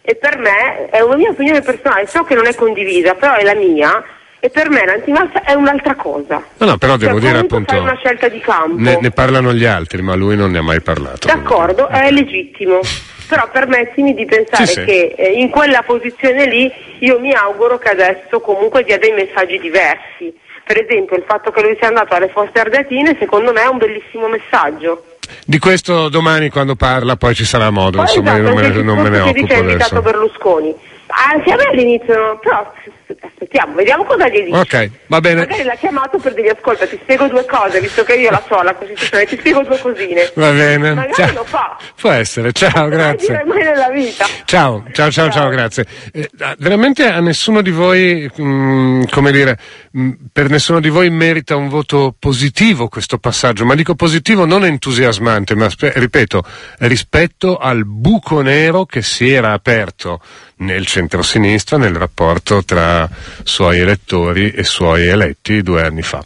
[0.03, 3.42] e per me è una mia opinione personale, so che non è condivisa, però è
[3.42, 4.05] la mia
[4.40, 6.42] e per me l'antimafia è un'altra cosa.
[6.59, 7.72] No, no, però devo cioè, dire appunto.
[7.72, 8.81] Fai una scelta di campo.
[8.81, 11.27] Ne, ne, parlano gli altri, ma lui non ne ha mai parlato.
[11.27, 12.81] D'accordo, è legittimo.
[13.29, 14.85] però permettimi di pensare sì, sì.
[14.85, 19.59] che eh, in quella posizione lì io mi auguro che adesso comunque dia dei messaggi
[19.59, 20.35] diversi.
[20.64, 23.79] Per esempio il fatto che lui sia andato alle fosse ardeatine secondo me è un
[23.79, 25.05] bellissimo messaggio.
[25.44, 28.83] Di questo domani quando parla poi ci sarà modo, poi insomma esatto, io non me,
[28.83, 29.70] non me ne occupo dice adesso.
[29.70, 30.74] invitato Berlusconi.
[31.07, 32.72] Anche a me all'inizio, però
[33.21, 34.59] aspettiamo, vediamo cosa gli dice.
[34.59, 35.40] Ok, va bene.
[35.40, 38.62] Magari l'ha chiamato per dire ascolta, ti spiego due cose, visto che io la so
[38.62, 40.31] la Costituzione, ti spiego due cosine.
[40.35, 40.94] Va bene.
[40.94, 41.33] Magari ciao.
[41.33, 41.77] lo fa.
[42.01, 43.37] Può essere, ciao, grazie.
[43.38, 44.27] Non mai nella vita.
[44.44, 45.87] Ciao, ciao, ciao, ciao, ciao grazie.
[46.12, 49.59] Eh, veramente a nessuno di voi, mh, mm, come dire,
[49.90, 54.44] mh, mm, per nessuno di voi merita un voto positivo questo passaggio, ma dico positivo
[54.44, 56.42] non entusiasmante, ma ripeto,
[56.79, 60.21] rispetto al buco nero che si era aperto
[60.59, 62.97] nel centro-sinistra nel rapporto tra
[63.42, 66.24] suoi elettori e suoi eletti due anni fa.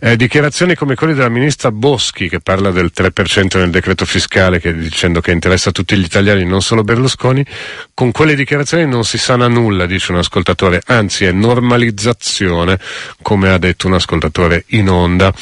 [0.00, 4.74] Eh, dichiarazioni come quelle della ministra Boschi che parla del 3% nel decreto fiscale che,
[4.74, 7.44] dicendo che interessa a tutti gli italiani, non solo Berlusconi,
[7.94, 12.78] con quelle dichiarazioni non si sana nulla, dice un ascoltatore, anzi è normalizzazione,
[13.22, 15.32] come ha detto un ascoltatore in onda.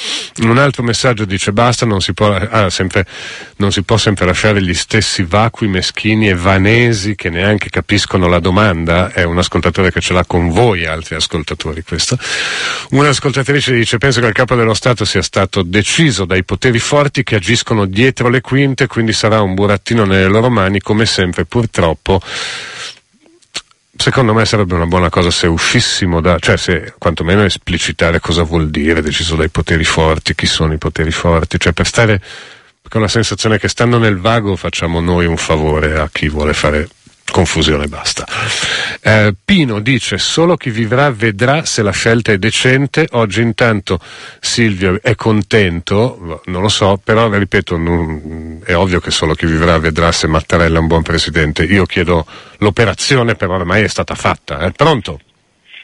[0.42, 3.06] Un altro messaggio dice basta, non si può, ah, sempre,
[3.56, 8.40] non si può sempre lasciare gli stessi vacui, meschini e vanesi che neanche capiscono la
[8.40, 12.18] domanda, è un ascoltatore che ce l'ha con voi, altri ascoltatori questo.
[12.90, 17.36] Un'ascoltatrice dice, penso che il capo dello Stato sia stato deciso dai poteri forti che
[17.36, 22.20] agiscono dietro le quinte, quindi sarà un burattino nelle loro mani, come sempre purtroppo
[23.98, 28.70] secondo me sarebbe una buona cosa se uscissimo da, cioè se quantomeno esplicitare cosa vuol
[28.70, 32.22] dire deciso dai poteri forti, chi sono i poteri forti, cioè per stare
[32.88, 36.88] con la sensazione che stando nel vago facciamo noi un favore a chi vuole fare
[37.30, 38.26] confusione basta.
[39.00, 43.98] Eh, Pino dice solo chi vivrà vedrà se la scelta è decente, oggi intanto
[44.40, 49.78] Silvio è contento, non lo so, però ripeto, non, è ovvio che solo chi vivrà
[49.78, 52.26] vedrà se Mattarella è un buon presidente, io chiedo
[52.58, 54.72] l'operazione però ormai è stata fatta, eh.
[54.72, 55.20] pronto?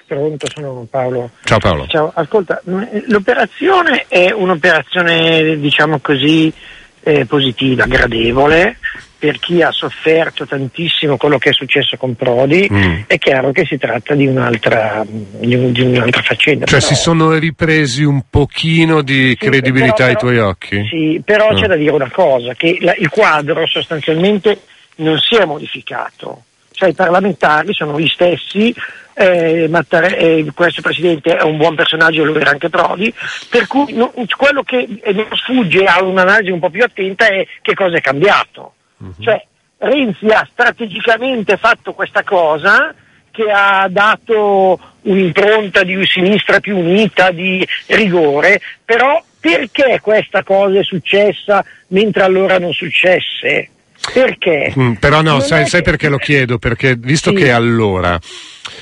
[0.07, 1.31] Pronto, sono Paolo.
[1.45, 1.87] Ciao Paolo.
[1.87, 2.61] Ciao, ascolta,
[3.07, 6.53] l'operazione è un'operazione diciamo così
[7.01, 8.79] eh, positiva, gradevole,
[9.25, 13.05] per chi ha sofferto tantissimo quello che è successo con Prodi, mm.
[13.07, 16.67] è chiaro che si tratta di un'altra, di, un, di un'altra faccenda.
[16.67, 16.93] Cioè però...
[16.93, 20.87] si sono ripresi un pochino di sì, credibilità però, ai tuoi occhi?
[20.91, 21.57] Sì, però mm.
[21.57, 24.61] c'è da dire una cosa, che la, il quadro sostanzialmente
[24.97, 26.43] non si è modificato.
[26.73, 28.75] Cioè i parlamentari sono gli stessi,
[29.15, 33.11] eh, Mattare, eh, questo Presidente è un buon personaggio, lo era anche Prodi,
[33.49, 37.73] per cui no, quello che non sfugge a un'analisi un po' più attenta è che
[37.73, 38.75] cosa è cambiato.
[39.05, 39.23] Uh-huh.
[39.23, 39.47] Cioè
[39.79, 42.95] Renzi ha strategicamente fatto questa cosa
[43.31, 50.85] che ha dato un'impronta di sinistra più unita, di rigore, però perché questa cosa è
[50.85, 53.71] successa mentre allora non successe?
[54.13, 54.73] Perché?
[54.79, 56.59] Mm, però no, sai, sai, perché lo chiedo?
[56.59, 57.37] Perché visto sì.
[57.37, 58.19] che allora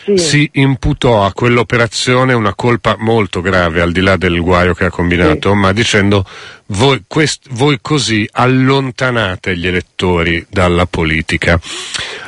[0.04, 0.18] sì.
[0.18, 4.90] si imputò a quell'operazione una colpa molto grave, al di là del guaio che ha
[4.90, 5.56] combinato, sì.
[5.56, 6.24] ma dicendo
[6.66, 11.58] voi, quest, voi così allontanate gli elettori dalla politica.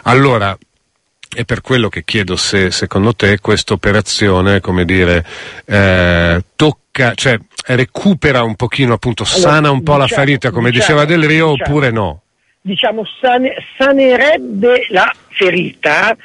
[0.04, 0.56] Allora,
[1.34, 5.24] è per quello che chiedo se secondo te questa operazione, come dire,
[5.66, 10.70] eh, tocca, cioè recupera un pochino, appunto, allora, sana un po' diciamo, la ferita, come
[10.70, 12.20] diciamo, diceva Del Rio, diciamo, oppure no?
[12.60, 16.16] Diciamo, sane, sanerebbe la ferita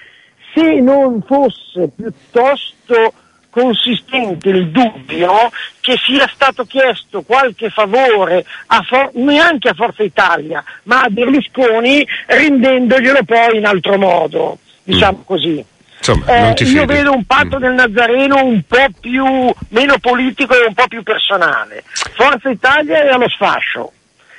[0.60, 3.14] se non fosse piuttosto
[3.50, 10.64] consistente il dubbio che sia stato chiesto qualche favore a For- neanche a Forza Italia,
[10.84, 15.26] ma a Berlusconi rendendoglielo poi in altro modo diciamo mm.
[15.26, 15.66] così.
[15.98, 17.62] Insomma, eh, io vedo un patto mm.
[17.62, 19.26] del Nazareno un po' più
[19.70, 21.84] meno politico e un po' più personale.
[21.86, 23.94] Forza Italia è allo sfascio.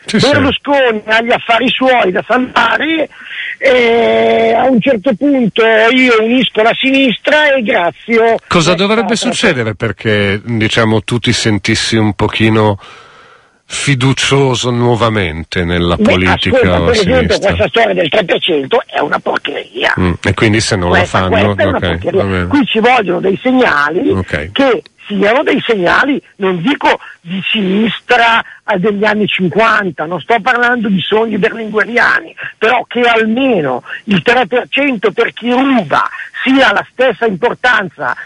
[0.07, 1.11] Sì, Berlusconi sì.
[1.11, 3.09] ha gli affari suoi da salvare
[3.63, 8.37] e a un certo punto io unisco la sinistra e grazie.
[8.49, 12.79] Cosa dovrebbe succedere perché diciamo tu ti sentissi un pochino
[13.73, 19.95] fiducioso nuovamente nella Beh, politica ascolta, per esempio questa storia del 3% è una porcheria
[19.97, 24.51] mm, e quindi se non questa, la fanno okay, qui ci vogliono dei segnali okay.
[24.51, 24.83] che
[25.17, 28.43] siano dei segnali, non dico di sinistra
[28.77, 35.33] degli anni 50, non sto parlando di sogni berlingueriani, però che almeno il 3% per
[35.33, 36.09] chi ruba
[36.43, 38.17] sia la stessa importanza,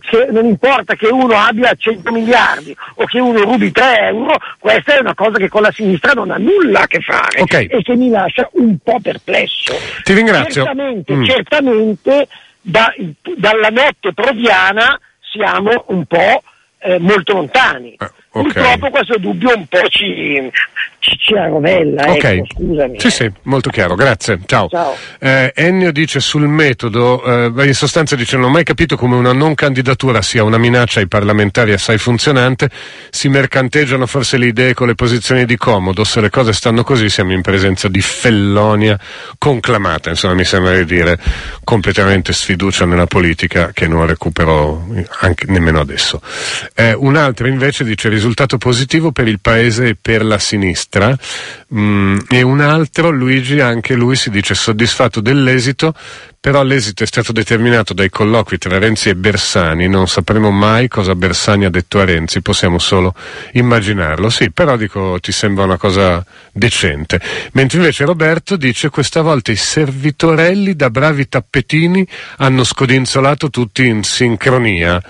[0.00, 4.96] che non importa che uno abbia 100 miliardi o che uno rubi 3 euro, questa
[4.96, 7.66] è una cosa che con la sinistra non ha nulla a che fare okay.
[7.66, 9.74] e che mi lascia un po' perplesso.
[10.02, 10.64] Ti ringrazio.
[10.64, 11.24] Certamente, mm.
[11.24, 12.28] certamente
[12.60, 12.92] da,
[13.36, 14.98] dalla notte prodiana
[15.36, 16.42] siamo un po'
[16.78, 17.94] eh, molto lontani.
[17.94, 18.52] Eh, okay.
[18.52, 20.50] Purtroppo questo dubbio un po' ci,
[20.98, 22.38] ci, ci arrovella, okay.
[22.38, 23.00] ecco, scusami.
[23.00, 24.40] Sì, sì, molto chiaro, grazie.
[24.46, 24.68] Ciao.
[24.68, 24.94] Ciao.
[25.18, 29.32] Eh, Ennio dice sul metodo, eh, in sostanza dice non ho mai capito come una
[29.32, 32.70] non candidatura sia una minaccia ai parlamentari assai funzionante,
[33.10, 37.08] si mercanteggiano forse le idee con le posizioni di comodo, se le cose stanno così
[37.08, 38.98] siamo in presenza di fellonia
[39.38, 41.18] conclamata, insomma mi sembra di dire
[41.64, 44.86] completamente sfiducia nella politica che non recupero
[45.20, 46.20] anche, nemmeno adesso.
[46.74, 51.16] Eh, un altro invece dice risultato positivo per il paese e per la sinistra
[51.72, 55.94] mm, e un altro, Luigi, anche lui si dice soddisfatto dell'esito,
[56.40, 61.14] però l'esito è stato determinato dai colloqui tra Renzi e Bersani, non sapremo mai cosa
[61.14, 63.14] Bersani ha detto a Renzi, possiamo solo
[63.52, 64.28] immaginarlo.
[64.28, 67.20] Sì, però dico ti sembra una cosa decente.
[67.52, 72.06] Mentre invece Roberto dice questa volta i servitorelli da bravi tappetini
[72.38, 75.00] hanno scodinzolato tutti in sincronia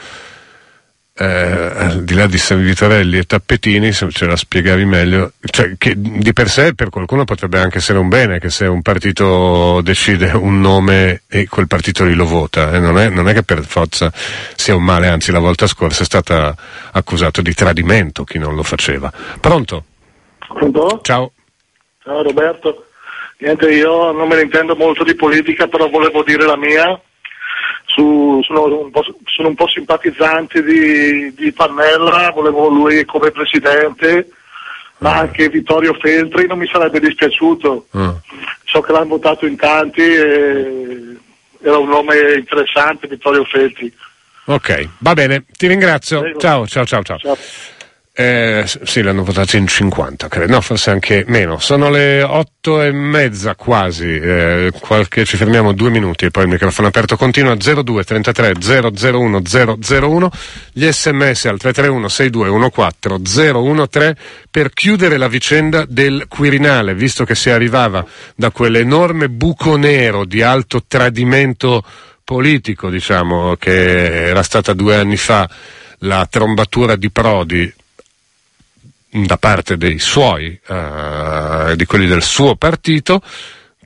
[1.18, 5.76] eh, al di là di San Vitorelli e Tappetini, se ce la spiegavi meglio, cioè,
[5.78, 9.80] che di per sé per qualcuno potrebbe anche essere un bene che se un partito
[9.82, 13.42] decide un nome e quel partito lì lo vota, eh, non, è, non, è, che
[13.42, 16.54] per forza sia un male, anzi la volta scorsa è stata
[16.92, 19.10] accusato di tradimento chi non lo faceva.
[19.40, 19.84] Pronto?
[20.38, 21.00] Pronto?
[21.02, 21.32] Ciao.
[22.02, 22.88] Ciao Roberto.
[23.38, 27.00] Niente, io non me ne intendo molto di politica, però volevo dire la mia
[27.96, 28.90] su, sono, un
[29.24, 34.28] sono, un po', simpatizzante di, di, Pannella, volevo lui come presidente,
[34.98, 35.18] ma ah.
[35.20, 37.86] anche Vittorio Feltri non mi sarebbe dispiaciuto.
[37.92, 38.20] Uh.
[38.64, 41.16] So che l'hanno votato in tanti e
[41.62, 43.92] era un nome interessante Vittorio Feltri.
[44.48, 46.22] Ok, va bene, ti ringrazio.
[46.36, 47.18] Ciao, ciao, ciao, ciao.
[47.18, 47.36] ciao.
[48.18, 51.58] Eh, sì, l'hanno votato in 50, credo, no, forse anche meno.
[51.58, 56.48] Sono le otto e mezza quasi, eh, qualche, ci fermiamo due minuti e poi il
[56.48, 57.54] microfono aperto continua.
[57.54, 60.30] 02 33 001 001,
[60.72, 67.50] gli sms al 331 6214 013 per chiudere la vicenda del Quirinale, visto che si
[67.50, 68.02] arrivava
[68.34, 71.84] da quell'enorme buco nero di alto tradimento
[72.24, 75.46] politico, diciamo, che era stata due anni fa
[75.98, 77.74] la trombatura di Prodi
[79.10, 83.22] da parte dei suoi, eh, di quelli del suo partito,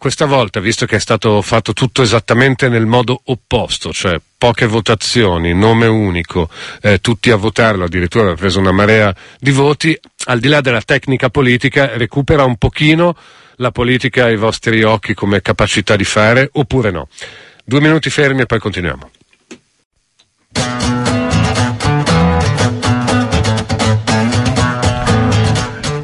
[0.00, 5.52] questa volta, visto che è stato fatto tutto esattamente nel modo opposto, cioè poche votazioni,
[5.52, 6.48] nome unico,
[6.80, 10.80] eh, tutti a votarlo, addirittura ha preso una marea di voti, al di là della
[10.80, 13.14] tecnica politica, recupera un pochino
[13.56, 17.08] la politica ai vostri occhi come capacità di fare oppure no?
[17.62, 19.10] Due minuti fermi e poi continuiamo.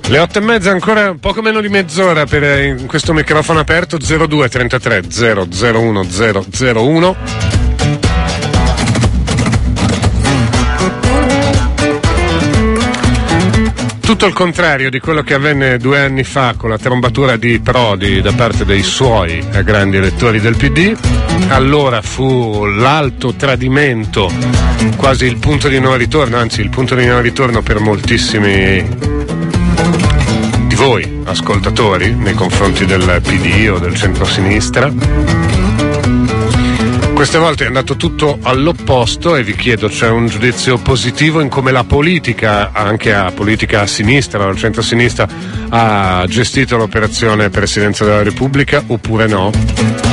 [0.09, 4.49] Le otto e mezza, ancora poco meno di mezz'ora per eh, questo microfono aperto 02
[4.49, 6.07] 33 001
[6.73, 7.17] 001.
[14.01, 18.23] Tutto il contrario di quello che avvenne due anni fa con la trombatura di Prodi
[18.23, 20.97] da parte dei suoi grandi elettori del PD.
[21.49, 24.31] Allora fu l'alto tradimento,
[24.97, 29.17] quasi il punto di non ritorno, anzi il punto di non ritorno per moltissimi
[30.87, 34.93] voi, ascoltatori, nei confronti del PD o del centro-sinistra.
[37.13, 41.73] Queste volte è andato tutto all'opposto e vi chiedo, c'è un giudizio positivo in come
[41.73, 45.27] la politica, anche a politica a sinistra o al centro-sinistra,
[45.71, 50.06] ha gestito l'operazione Presidenza della Repubblica oppure no?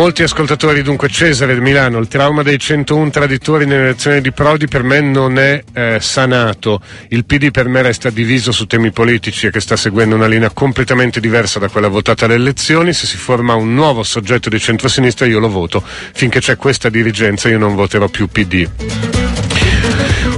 [0.00, 4.82] Molti ascoltatori, dunque Cesare di Milano, il trauma dei 101 traditori nell'elezione di Prodi per
[4.82, 6.80] me non è eh, sanato.
[7.08, 10.48] Il PD per me resta diviso su temi politici e che sta seguendo una linea
[10.52, 12.94] completamente diversa da quella votata alle elezioni.
[12.94, 15.82] Se si forma un nuovo soggetto di centrosinistra io lo voto.
[15.84, 19.19] Finché c'è questa dirigenza io non voterò più PD.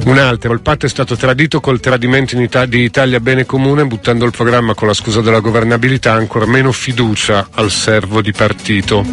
[0.04, 4.24] Un altro, il patto è stato tradito col tradimento Ita- di Italia Bene Comune, buttando
[4.24, 9.06] il programma con la scusa della governabilità, ancora meno fiducia al servo di partito.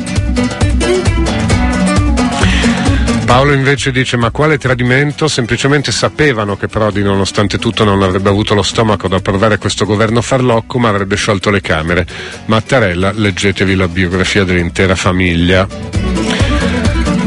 [3.29, 5.27] Paolo invece dice ma quale tradimento?
[5.27, 10.19] Semplicemente sapevano che Prodi nonostante tutto non avrebbe avuto lo stomaco da approvare questo governo
[10.21, 12.07] farlocco ma avrebbe sciolto le Camere.
[12.45, 15.67] Mattarella, leggetevi la biografia dell'intera famiglia.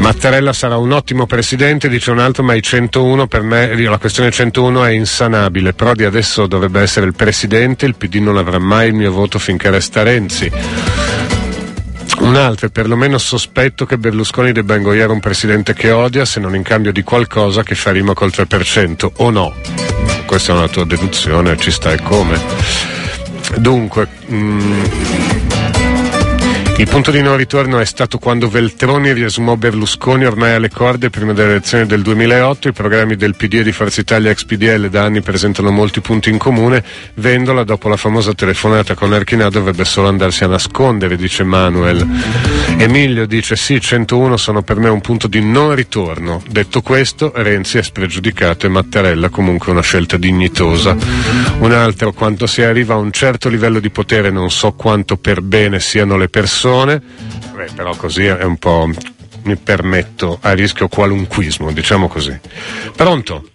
[0.03, 4.31] Mattarella sarà un ottimo presidente, dice un altro, ma i 101 per me, la questione
[4.31, 5.71] 101 è insanabile.
[5.71, 9.69] Prodi adesso dovrebbe essere il presidente, il PD non avrà mai il mio voto finché
[9.69, 10.51] resta Renzi.
[12.19, 16.53] Un altro, è perlomeno sospetto che Berlusconi debba ingoiare un presidente che odia se non
[16.53, 19.53] in cambio di qualcosa che fa rima col 3%, o no?
[20.25, 22.37] Questa è una tua deduzione, ci sta e come.
[23.55, 24.83] Dunque, mh, mm,
[26.75, 31.31] il punto di non ritorno è stato quando Veltroni riesumò Berlusconi ormai alle corde prima
[31.31, 32.69] delle elezioni del 2008.
[32.69, 36.31] I programmi del PD e di Forza Italia ex PDL da anni presentano molti punti
[36.31, 36.83] in comune.
[37.15, 42.07] Vendola, dopo la famosa telefonata con Erchina, dovrebbe solo andarsi a nascondere, dice Manuel.
[42.77, 46.41] Emilio dice sì, 101 sono per me un punto di non ritorno.
[46.49, 50.97] Detto questo, Renzi è spregiudicato e Mattarella comunque una scelta dignitosa.
[51.59, 55.41] Un altro, quando si arriva a un certo livello di potere, non so quanto per
[55.41, 57.01] bene siano le persone persone,
[57.53, 58.89] Beh, però così è un po'
[59.43, 62.37] mi permetto a rischio qualunquismo, diciamo così.
[62.95, 63.49] Pronto?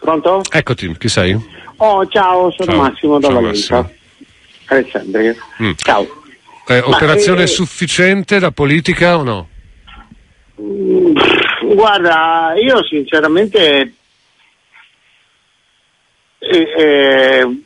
[0.00, 0.42] Pronto?
[0.50, 1.38] Eccoti, chi sei?
[1.76, 2.80] Oh, ciao, sono ciao.
[2.80, 3.90] Massimo da Valenza.
[4.66, 5.34] Alessandria.
[5.62, 5.72] Mm.
[5.76, 6.06] Ciao.
[6.66, 9.48] Eh, operazione eh, sufficiente da politica o no?
[10.60, 11.14] Mm,
[11.74, 13.92] guarda, io sinceramente
[16.38, 17.62] eh, eh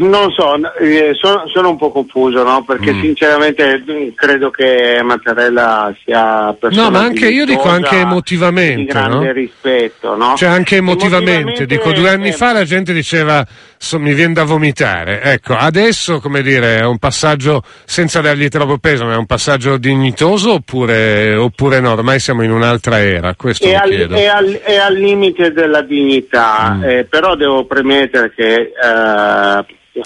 [0.00, 2.64] non so, eh, sono, sono, un po' confuso, no?
[2.64, 3.00] Perché mm.
[3.00, 9.26] sinceramente mm, credo che Mattarella sia No, ma anche io dico anche emotivamente, di grande
[9.26, 9.32] no?
[9.32, 10.34] rispetto, no?
[10.36, 13.44] Cioè anche emotivamente, emotivamente dico due anni eh, fa la gente diceva
[13.84, 15.20] so, mi viene da vomitare.
[15.22, 19.76] Ecco, adesso come dire, è un passaggio senza dargli troppo peso, ma è un passaggio
[19.76, 21.92] dignitoso oppure, oppure no?
[21.92, 26.72] Ormai siamo in un'altra era, questo è, al, è, al, è al, limite della dignità,
[26.74, 26.82] mm.
[26.82, 29.64] eh, però devo premettere che eh,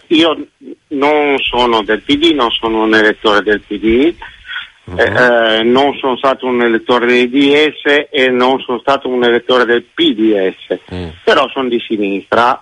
[0.09, 0.47] io
[0.89, 4.15] non sono del PD, non sono un elettore del PD,
[4.85, 4.99] uh-huh.
[4.99, 9.85] eh, non sono stato un elettore del DS e non sono stato un elettore del
[9.95, 10.97] PDS, uh-huh.
[10.97, 11.09] Mm.
[11.25, 12.61] però sono di sinistra,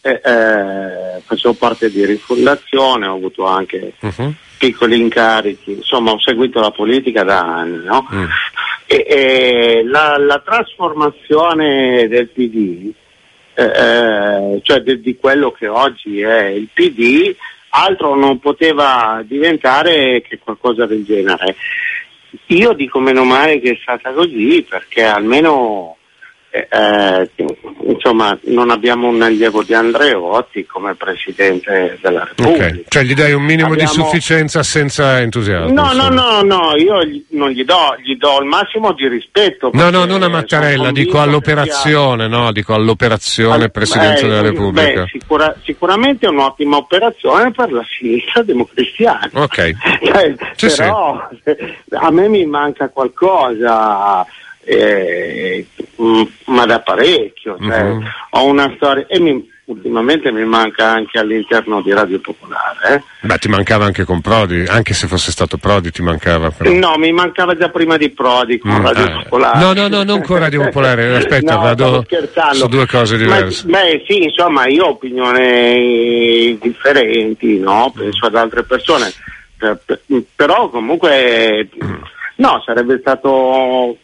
[0.00, 4.32] eh, eh, facevo parte di rifondazione, ho avuto anche uh-huh.
[4.58, 7.84] piccoli incarichi, insomma ho seguito la politica da anni.
[7.84, 8.06] No?
[8.10, 8.28] Uh-huh.
[8.86, 12.92] E, e la, la, trasformazione del PD
[13.58, 17.34] eh, eh, cioè de, di quello che oggi è il PD,
[17.70, 21.56] altro non poteva diventare che qualcosa del genere.
[22.46, 25.96] Io dico meno male che è stata così perché almeno
[26.50, 27.30] eh, eh,
[27.86, 32.66] insomma non abbiamo un allievo di Andreotti come Presidente della Repubblica.
[32.66, 32.84] Okay.
[32.88, 33.90] Cioè gli dai un minimo abbiamo...
[33.90, 35.72] di sufficienza senza entusiasmo?
[35.72, 39.70] No, no, no, no, io gli, non gli do, gli do il massimo di rispetto.
[39.74, 42.36] No, no, non a Mattarella, dico all'operazione, sia...
[42.36, 43.70] no, dico all'operazione All...
[43.70, 45.02] Presidenza beh, della Repubblica.
[45.02, 49.30] Beh, sicura, sicuramente è un'ottima operazione per la sinistra democristiana.
[49.34, 49.72] Ok.
[50.02, 51.56] cioè, sì, però sì.
[51.90, 54.26] a me mi manca qualcosa
[54.68, 55.66] eh,
[56.00, 57.56] mm, ma da parecchio.
[57.58, 58.02] Cioè, uh-huh.
[58.30, 62.96] Ho una storia e mi, ultimamente mi manca anche all'interno di Radio Popolare.
[62.96, 63.02] Eh.
[63.26, 66.50] Beh, ti mancava anche con Prodi, anche se fosse stato Prodi ti mancava.
[66.50, 66.70] Però.
[66.70, 69.22] No, mi mancava già prima di Prodi con mm, Radio eh.
[69.22, 69.58] Popolare.
[69.58, 72.06] No, no, no, non con Radio Popolare, aspetta, no, vado
[72.52, 73.66] su due cose diverse.
[73.68, 77.90] Ma, beh, sì, insomma, io ho opinioni differenti, no?
[77.96, 79.10] Penso ad altre persone,
[80.36, 81.68] però comunque,
[82.36, 83.96] no, sarebbe stato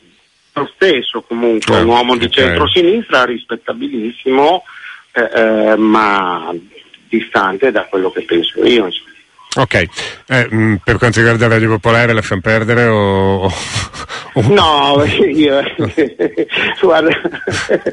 [0.75, 2.45] stesso comunque, un uomo di okay.
[2.45, 4.63] centrosinistra rispettabilissimo
[5.13, 6.53] eh, eh, ma
[7.09, 8.87] distante da quello che penso io.
[8.87, 9.13] Insomma.
[9.57, 13.49] Ok, eh, mh, mm, per quanto riguarda Radio Popolare lasciamo perdere o...
[14.49, 15.63] no, io,
[16.83, 17.21] guarda,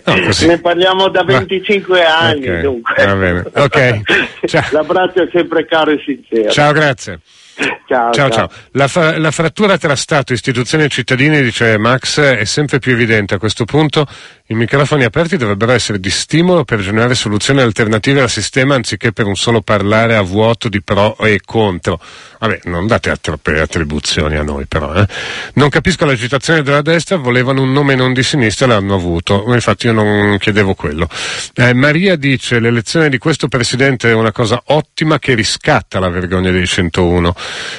[0.05, 0.15] no,
[0.47, 3.05] ne parliamo da 25 anni okay, dunque.
[3.05, 4.01] Va bene, ok.
[4.71, 6.49] L'abbraccio è sempre caro e sincero.
[6.49, 7.19] Ciao, grazie.
[7.91, 8.49] Ciao, ciao, ciao.
[8.71, 13.35] La, fa- la, frattura tra Stato, istituzioni e cittadini, dice Max, è sempre più evidente.
[13.35, 14.07] A questo punto
[14.51, 19.25] i microfoni aperti dovrebbero essere di stimolo per generare soluzioni alternative al sistema anziché per
[19.25, 22.01] un solo parlare a vuoto di pro e contro.
[22.37, 24.93] Vabbè, non date troppe attribuzioni a noi però.
[24.93, 25.07] Eh.
[25.53, 29.45] Non capisco l'agitazione della destra, volevano un nome non di sinistra e l'hanno avuto.
[29.47, 31.07] Infatti io non chiedevo quello.
[31.53, 36.51] Eh, Maria dice l'elezione di questo presidente è una cosa ottima che riscatta la vergogna
[36.51, 37.33] dei 101.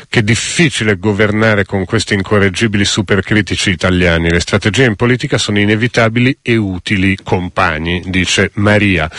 [0.08, 4.30] Che difficile governare con questi incorreggibili supercritici italiani.
[4.30, 9.10] Le strategie in politica sono inevitabili e utili compagni, dice Maria.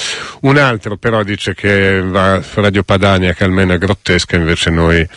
[0.42, 5.08] Un altro però dice che va Radio Padania che almeno è grottesca, invece noi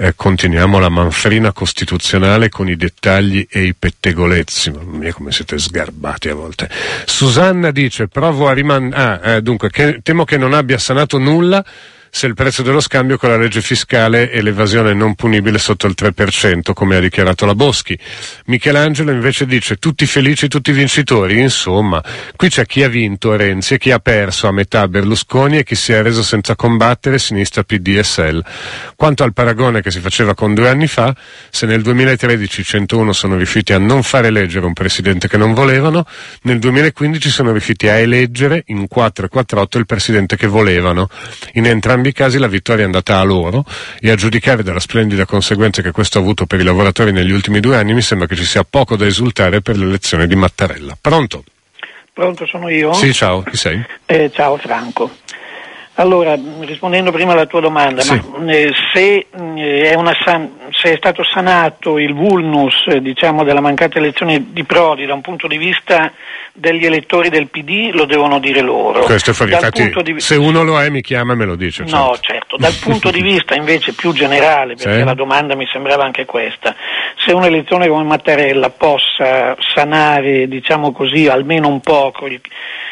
[0.00, 4.70] eh, continuiamo la manfrina costituzionale con i dettagli e i pettegolezzi.
[4.70, 6.70] Mamma mia come siete sgarbati a volte.
[7.04, 11.62] Susanna dice, provo a rimandare, ah, eh, dunque, che, temo che non abbia sanato nulla
[12.10, 15.94] se il prezzo dello scambio con la legge fiscale e l'evasione non punibile sotto il
[15.96, 17.96] 3%, come ha dichiarato la Boschi.
[18.46, 21.38] Michelangelo invece dice tutti felici, tutti vincitori.
[21.40, 22.02] Insomma,
[22.36, 25.74] qui c'è chi ha vinto Renzi e chi ha perso a metà Berlusconi e chi
[25.74, 28.44] si è reso senza combattere sinistra PDSL.
[28.96, 31.14] Quanto al paragone che si faceva con due anni fa,
[31.48, 36.04] se nel 2013 101 sono riusciti a non far eleggere un presidente che non volevano,
[36.42, 41.08] nel 2015 sono riusciti a eleggere in 4 e 4-8 il presidente che volevano.
[41.54, 43.64] In entrambi entrambi i casi la vittoria è andata a loro
[44.00, 47.60] e a giudicare dalla splendida conseguenza che questo ha avuto per i lavoratori negli ultimi
[47.60, 50.96] due anni mi sembra che ci sia poco da esultare per l'elezione di Mattarella.
[51.00, 51.44] Pronto?
[52.12, 52.92] Pronto, sono io?
[52.92, 53.82] Sì, ciao, chi sei?
[54.06, 55.10] Eh, ciao Franco.
[55.94, 58.18] Allora, rispondendo prima alla tua domanda, sì.
[58.38, 63.60] ma, eh, se, eh, è san- se, è stato sanato il vulnus eh, diciamo, della
[63.60, 66.10] mancata elezione di Prodi da un punto di vista
[66.52, 69.00] degli elettori del PD, lo devono dire loro.
[69.00, 70.20] Questo è infatti, di...
[70.20, 71.86] se uno lo è mi chiama e me lo dice.
[71.86, 71.96] Certo.
[71.96, 72.56] No, certo.
[72.56, 75.04] Dal punto di vista invece più generale, perché sì.
[75.04, 76.74] la domanda mi sembrava anche questa,
[77.16, 82.40] se un'elezione come Mattarella possa sanare, diciamo così, almeno un poco il,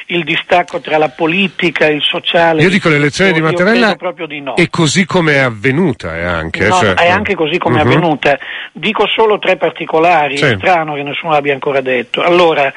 [0.07, 2.63] il distacco tra la politica e il sociale.
[2.63, 3.97] Io dico l'elezione di Mattarella
[4.27, 4.55] di no.
[4.55, 6.67] è così come è avvenuta, è anche.
[6.69, 7.83] No, cioè, è anche così come uh-huh.
[7.83, 7.91] è mhm.
[7.91, 8.39] avvenuta.
[8.73, 10.45] Dico solo tre particolari, sì.
[10.45, 12.23] è strano che nessuno l'abbia ancora detto.
[12.23, 12.73] Allora,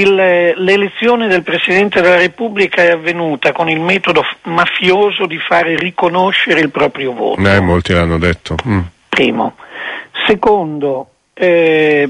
[0.00, 6.60] il, l'elezione del Presidente della Repubblica è avvenuta con il metodo mafioso di fare riconoscere
[6.60, 7.40] il proprio voto.
[7.48, 8.56] Eh, molti l'hanno detto.
[8.66, 8.80] Mm.
[9.08, 9.56] Primo.
[10.26, 12.08] Secondo, eh,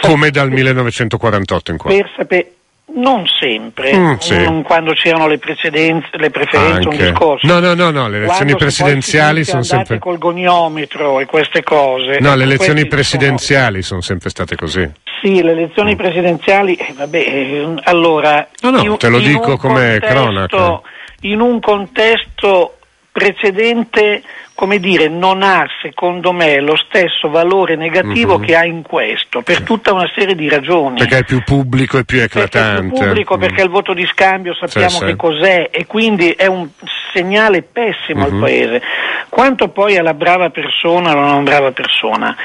[0.00, 1.90] come dal 1948 in qua.
[1.90, 2.52] Per sapere
[2.94, 4.36] non sempre, mm, sì.
[4.36, 6.88] non quando c'erano le, le preferenze, Anche.
[6.88, 7.46] un discorso.
[7.46, 9.98] No, no, no, no le elezioni quando presidenziali sono sempre.
[9.98, 12.18] col goniometro e queste cose.
[12.20, 14.00] No, le elezioni presidenziali sono...
[14.00, 14.00] sono...
[14.00, 14.90] sempre state così.
[15.20, 15.98] Sì, le elezioni mm.
[15.98, 18.48] presidenziali, eh, vabbè, eh, allora.
[18.62, 20.80] No, no, in, te lo dico come cronaca.
[21.22, 22.78] In un contesto
[23.12, 24.22] precedente
[24.62, 28.46] come dire, non ha secondo me lo stesso valore negativo mm-hmm.
[28.46, 30.98] che ha in questo, per tutta una serie di ragioni.
[30.98, 32.52] Perché è più pubblico e più eclatante.
[32.52, 33.40] Perché è più pubblico, mm.
[33.40, 35.16] perché il voto di scambio sappiamo sì, che sì.
[35.16, 36.68] cos'è e quindi è un
[37.12, 38.28] segnale pessimo mm-hmm.
[38.28, 38.40] al mhm.
[38.40, 38.82] Paese.
[39.28, 42.36] Quanto poi alla brava persona o non brava persona,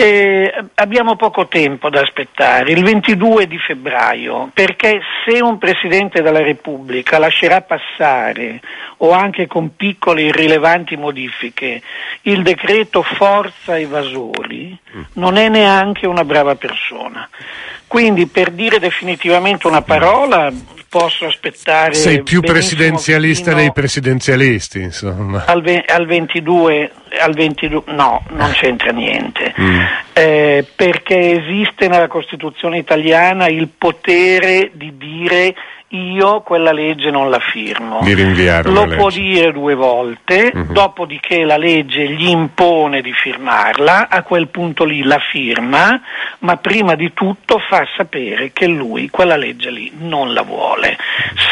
[0.00, 6.42] eh, abbiamo poco tempo da aspettare, il 22 di febbraio, perché se un Presidente della
[6.42, 8.60] Repubblica lascerà passare,
[8.98, 11.82] o anche con piccole irrilevanti modifiche,
[12.22, 14.78] il decreto forza evasori,
[15.14, 17.28] non è neanche una brava persona.
[17.88, 20.52] Quindi per dire definitivamente una parola
[20.88, 21.94] posso aspettare.
[21.94, 25.44] Sei più presidenzialista dei presidenzialisti, insomma.
[25.46, 26.90] Al, ve- al 22
[27.20, 29.80] al 22, no, non c'entra niente, mm.
[30.12, 35.54] eh, perché esiste nella Costituzione italiana il potere di dire
[35.90, 38.00] io quella legge non la firmo.
[38.02, 40.72] Di rinviare Lo può dire due volte, uh-huh.
[40.72, 45.98] dopodiché la legge gli impone di firmarla, a quel punto lì la firma,
[46.40, 50.98] ma prima di tutto fa sapere che lui quella legge lì non la vuole.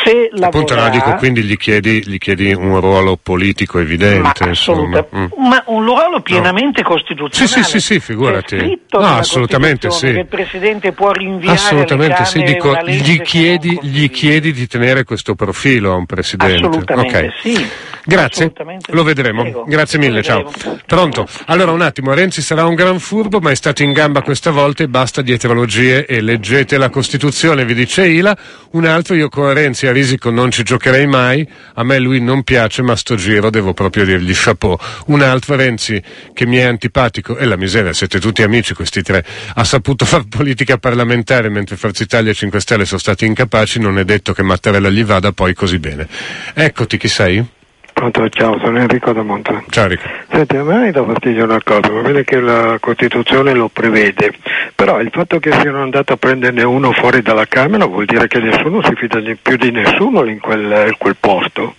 [0.05, 4.45] Se la Appunto, vorrà, no, dico, quindi gli chiedi, gli chiedi, un ruolo politico evidente.
[4.45, 5.27] Ma, assoluta, mm.
[5.39, 6.89] ma un ruolo pienamente no.
[6.89, 7.49] costituzionale.
[7.49, 8.81] Sì, sì, sì, sì figurati.
[8.91, 10.09] No, assolutamente sì.
[10.09, 15.37] Il Presidente può rinviare assolutamente sì, dico, gli chiedi, gli chiedi chiedi di tenere questo
[15.37, 16.67] profilo a un presidente.
[16.67, 17.31] Assolutamente okay.
[17.41, 17.69] sì.
[18.09, 18.53] Grazie,
[18.91, 19.43] lo vedremo.
[19.43, 19.65] Prego.
[19.67, 20.53] Grazie mille, ciao.
[20.87, 21.27] Pronto?
[21.47, 24.85] Allora un attimo, Renzi sarà un gran furbo, ma è stato in gamba questa volta
[24.85, 28.37] e basta dietrologie e leggete la Costituzione, vi dice Ila.
[28.73, 32.45] Un altro, io con Renzi a risico non ci giocherei mai, a me lui non
[32.45, 34.79] piace, ma sto giro devo proprio dirgli chapeau.
[35.07, 36.01] Un altro, Renzi,
[36.33, 39.25] che mi è antipatico, e la miseria, siete tutti amici questi tre,
[39.55, 43.99] ha saputo fare politica parlamentare mentre Forza Italia e 5 Stelle sono stati incapaci, non
[43.99, 46.07] è detto detto che Mattarella gli vada poi così bene.
[46.55, 47.45] Eccoti, chi sei?
[47.93, 49.63] Pronto, ciao, sono Enrico da Monza.
[49.71, 50.03] Ciao Enrico.
[50.31, 54.35] Senti, a me dà fastidio una cosa, va bene che la Costituzione lo prevede,
[54.75, 58.39] però il fatto che siano andato a prenderne uno fuori dalla Camera vuol dire che
[58.39, 61.75] nessuno si fida più di nessuno in quel, in quel posto.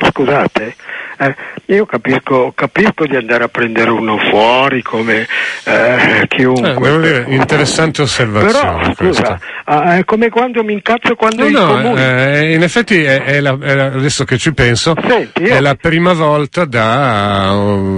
[0.00, 0.76] Scusate,
[1.18, 1.34] eh,
[1.66, 5.26] io capisco, capisco, di andare a prendere uno fuori come
[5.64, 7.24] eh, chiunque.
[7.26, 8.94] Eh, interessante osservazione.
[8.94, 13.24] Però, scusa, ah, è come quando mi incazzo quando no, no eh, in effetti è,
[13.24, 17.52] è, la, è la, adesso che ci penso, Senti, è la prima volta da,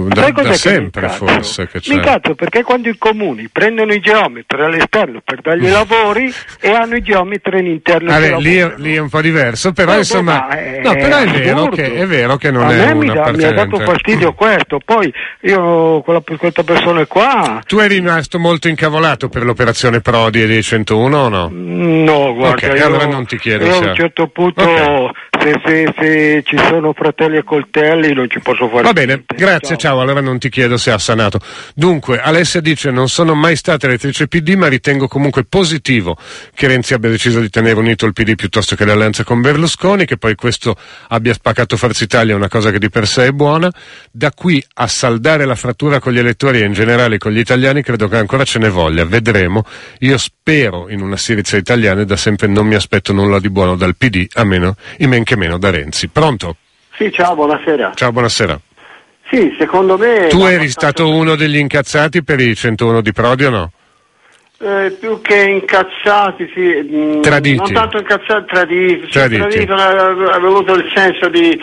[0.07, 1.91] da, da sempre forse che c'è.
[1.91, 5.71] Mi incazzo perché quando i comuni prendono i geometri all'esterno per dargli mm.
[5.71, 8.09] lavori e hanno i geometri all'interno.
[8.09, 10.47] Vabbè, lì, lì, è un po' diverso, però insomma,
[10.81, 13.51] no, però è vero, che, è vero che non a è una da, mi ha
[13.51, 14.79] dato fastidio questo.
[14.83, 15.11] Poi
[15.41, 17.61] io, quella, questa persona qua.
[17.65, 21.49] Tu eri rimasto molto incavolato per l'operazione Prodi e dei 101 o no?
[21.51, 22.67] No, guarda.
[22.67, 23.65] Okay, io, allora non ti chiedo.
[23.65, 25.11] Io a un certo punto, okay.
[25.39, 28.83] se, se, se, ci sono fratelli e coltelli, non ci posso fare.
[28.83, 29.35] Va bene, niente.
[29.35, 29.93] grazie, ciao.
[29.93, 29.99] ciao.
[30.01, 31.39] Allora non ti chiedo se ha sanato.
[31.75, 36.17] Dunque, Alessia dice: Non sono mai stata elettrice PD, ma ritengo comunque positivo
[36.53, 40.17] che Renzi abbia deciso di tenere unito il PD piuttosto che l'alleanza con Berlusconi, che
[40.17, 40.75] poi questo
[41.09, 43.67] abbia spaccato Forza Italia è una cosa che di per sé è buona.
[44.11, 47.81] Da qui a saldare la frattura con gli elettori e in generale con gli italiani
[47.81, 49.65] credo che ancora ce ne voglia, vedremo.
[50.01, 53.75] Io spero in una Sirizia italiana e da sempre non mi aspetto nulla di buono
[53.75, 56.07] dal PD, a meno, in men che meno da Renzi.
[56.09, 56.57] Pronto?
[56.97, 57.93] Sì, ciao, buonasera.
[57.95, 58.61] Ciao, buonasera.
[59.31, 60.27] Sì, secondo me...
[60.27, 63.71] Tu eri stato uno degli incazzati per i 101 di Prodi o no?
[64.63, 67.55] Eh, più che incazzati, sì, mm, traditi.
[67.55, 69.41] non tanto incazzati, traditi, traditi.
[69.41, 71.59] tradito, avevo avuto il senso di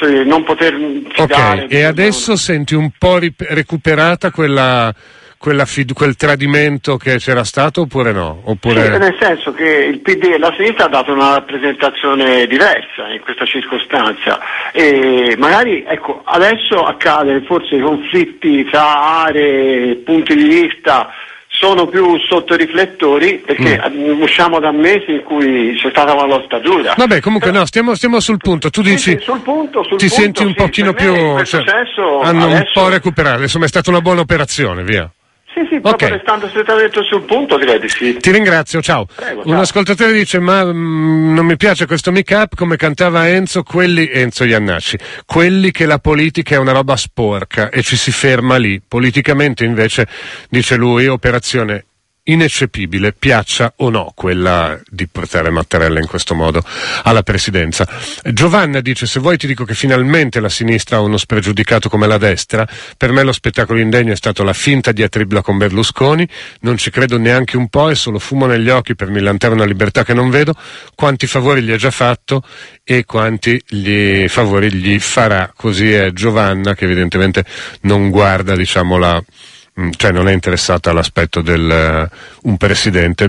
[0.00, 0.74] dire, non poter
[1.12, 1.64] fidare.
[1.64, 4.90] Ok, e adesso senti un po' recuperata quella,
[5.36, 8.40] quella fid- quel tradimento che c'era stato oppure no?
[8.44, 8.84] Oppure...
[8.84, 13.20] Sì, nel senso che il PD e la sinistra ha dato una rappresentazione diversa in
[13.20, 14.40] questa circostanza
[14.72, 21.10] e magari ecco, adesso accade forse conflitti tra aree, punti di vista
[21.60, 24.22] sono più sotto riflettori perché mm.
[24.22, 26.94] usciamo da mesi in cui c'è stata una lotta dura.
[26.96, 28.70] Vabbè, comunque no, stiamo, stiamo sul punto.
[28.70, 31.12] Tu dici sì, sul punto, sul ti punto, senti un sì, pochino più.
[31.44, 31.62] Cioè,
[32.22, 32.54] hanno adesso...
[32.54, 35.10] un po' recuperato, insomma è stata una buona operazione, via.
[35.52, 36.10] Sì, sì, proprio okay.
[36.10, 38.16] restando strettamente sul punto direi di sì.
[38.16, 39.06] Ti ringrazio, ciao.
[39.12, 43.64] Prego, Un ascoltatore dice, ma mh, mm, non mi piace questo make-up come cantava Enzo,
[43.64, 48.56] quelli, Enzo Iannacci, quelli che la politica è una roba sporca e ci si ferma
[48.56, 48.80] lì.
[48.86, 50.06] Politicamente invece,
[50.48, 51.86] dice lui, operazione
[52.32, 56.62] ineccepibile, piaccia o no, quella di portare Mattarella in questo modo
[57.02, 57.88] alla presidenza.
[58.32, 62.18] Giovanna dice, se vuoi ti dico che finalmente la sinistra ha uno spregiudicato come la
[62.18, 62.66] destra,
[62.96, 66.26] per me lo spettacolo indegno è stato la finta diatribla con Berlusconi,
[66.60, 70.04] non ci credo neanche un po', è solo fumo negli occhi per millantare una libertà
[70.04, 70.54] che non vedo,
[70.94, 72.42] quanti favori gli ha già fatto
[72.84, 77.44] e quanti gli favori gli farà, così è Giovanna che evidentemente
[77.82, 79.22] non guarda, diciamo, la
[79.96, 82.08] cioè non è interessata all'aspetto del
[82.42, 83.28] uh, un presidente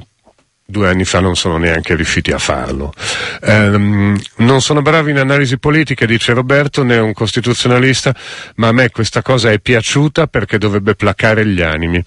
[0.71, 2.93] due anni fa non sono neanche riusciti a farlo.
[3.41, 8.15] Um, non sono bravo in analisi politica, dice Roberto, né un costituzionalista,
[8.55, 12.03] ma a me questa cosa è piaciuta perché dovrebbe placare gli animi.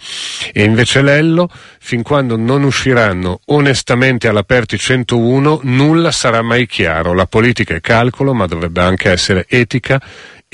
[0.52, 7.12] E invece Lello, fin quando non usciranno onestamente all'aperti 101, nulla sarà mai chiaro.
[7.12, 10.00] La politica è calcolo, ma dovrebbe anche essere etica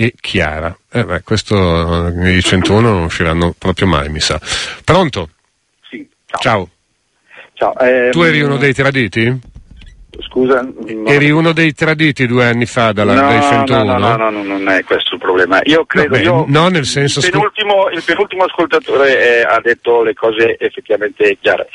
[0.00, 0.74] e chiara.
[0.90, 4.40] Eh beh, questo eh, i 101 non usciranno proprio mai, mi sa.
[4.82, 5.28] Pronto?
[5.90, 6.40] Sì, ciao.
[7.52, 7.74] Ciao.
[7.74, 8.10] ciao ehm...
[8.10, 9.38] Tu eri uno dei traditi?
[10.18, 10.66] Scusa,
[11.06, 13.84] eri uno dei traditi due anni fa dalla, no, dai 101?
[13.84, 15.60] No, no, no, no, non è questo il problema.
[15.64, 16.10] Io credo.
[16.10, 17.20] Vabbè, io, no, nel senso.
[17.20, 21.68] Il penultimo, il penultimo ascoltatore eh, ha detto le cose effettivamente chiare.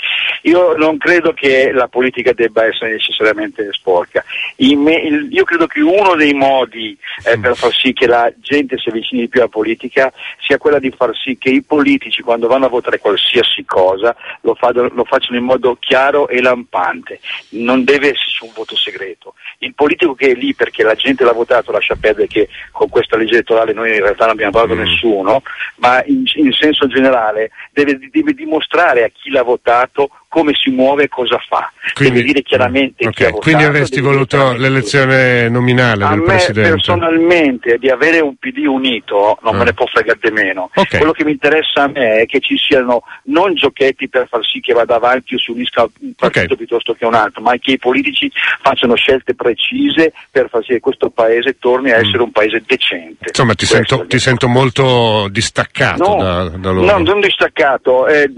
[0.43, 4.23] Io non credo che la politica debba essere necessariamente sporca.
[4.57, 8.77] Me, il, io credo che uno dei modi eh, per far sì che la gente
[8.77, 12.47] si avvicini di più alla politica sia quella di far sì che i politici, quando
[12.47, 17.19] vanno a votare qualsiasi cosa, lo, fa, lo facciano in modo chiaro e lampante.
[17.49, 19.35] Non deve esserci un voto segreto.
[19.59, 23.17] Il politico che è lì perché la gente l'ha votato lascia perdere che con questa
[23.17, 24.83] legge elettorale noi in realtà non abbiamo parlato mm.
[24.83, 25.41] nessuno,
[25.77, 31.03] ma in, in senso generale deve, deve dimostrare a chi l'ha votato come si muove
[31.03, 31.71] e cosa fa.
[31.93, 33.27] Quindi, deve dire chiaramente okay.
[33.27, 33.41] votato.
[33.41, 36.69] Quindi avresti voluto l'elezione nominale a del me Presidente?
[36.71, 39.57] personalmente di avere un PD unito non ah.
[39.59, 40.69] me ne può fregare di meno.
[40.73, 40.99] Okay.
[40.99, 44.59] Quello che mi interessa a me è che ci siano non giochetti per far sì
[44.59, 46.57] che vada avanti o si unisca un partito okay.
[46.57, 48.29] piuttosto che un altro, ma che i politici
[48.61, 52.01] facciano scelte precise per far sì che questo paese torni a mm.
[52.01, 52.23] essere mm.
[52.23, 53.27] un paese decente.
[53.29, 56.85] Insomma ti, sento, ti sento, molto distaccato no, da, da loro.
[56.85, 58.29] No, non distaccato, eh,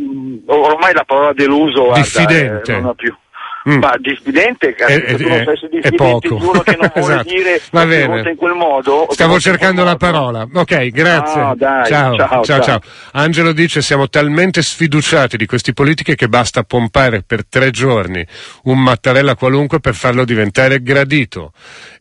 [0.46, 2.72] ormai la parola deluso diffidente.
[2.74, 3.16] non ha più.
[3.68, 3.80] Mm.
[3.80, 6.36] Ma diffidente, è, è, tu non sei diffidente poco.
[6.36, 7.30] uno che non vuole esatto.
[7.34, 8.30] dire Va bene.
[8.30, 9.08] in quel modo.
[9.10, 10.48] Stavo cercando la parola.
[10.54, 11.42] Ok, grazie.
[11.42, 12.82] No, dai, ciao, ciao, ciao, ciao.
[13.12, 18.26] Angelo dice siamo talmente sfiduciati di questi politiche che basta pompare per tre giorni
[18.64, 21.52] un Mattarella qualunque per farlo diventare gradito.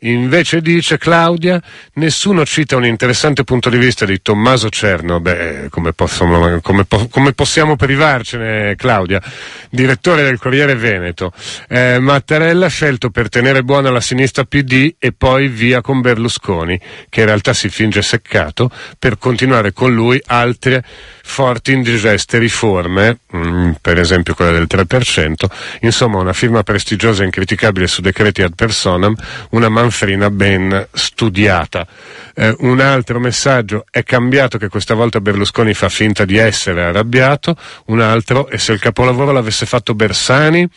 [0.00, 1.60] Invece dice Claudia,
[1.94, 7.32] nessuno cita un interessante punto di vista di Tommaso Cerno, beh, come, possiamo, come, come
[7.32, 9.20] possiamo privarcene Claudia,
[9.68, 11.32] direttore del Corriere Veneto
[11.68, 17.20] eh, Mattarella scelto per tenere buona la sinistra PD e poi via con Berlusconi, che
[17.20, 20.84] in realtà si finge seccato, per continuare con lui altre
[21.22, 25.50] forti indigeste riforme, mh, mm, per esempio quella del 3%,
[25.80, 29.14] insomma una firma prestigiosa e incriticabile su decreti ad personam,
[29.50, 31.86] una manfrina ben studiata.
[32.34, 37.56] Eh, un altro messaggio è cambiato che questa volta Berlusconi fa finta di essere arrabbiato,
[37.86, 40.68] un altro e se il capolavoro l'avesse fatto Bersani,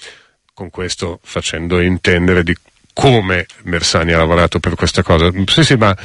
[0.60, 2.54] con questo facendo intendere di
[2.94, 5.32] come Bersani ha lavorato per questa cosa.
[5.46, 5.96] Sì, sì, ma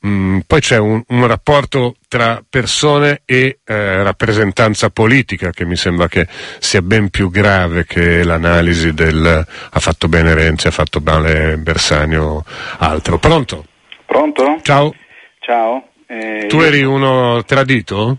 [0.00, 5.76] mh, mm, poi c'è un, un, rapporto tra persone e eh, rappresentanza politica che mi
[5.76, 6.26] sembra che
[6.58, 12.16] sia ben più grave che l'analisi del ha fatto bene Renzi, ha fatto male Bersani
[12.16, 12.44] o
[12.76, 13.18] altro.
[13.18, 13.64] Pronto?
[14.04, 14.58] Pronto?
[14.60, 14.94] Ciao.
[15.40, 15.88] Ciao.
[16.06, 18.18] Eh, tu eri uno tradito?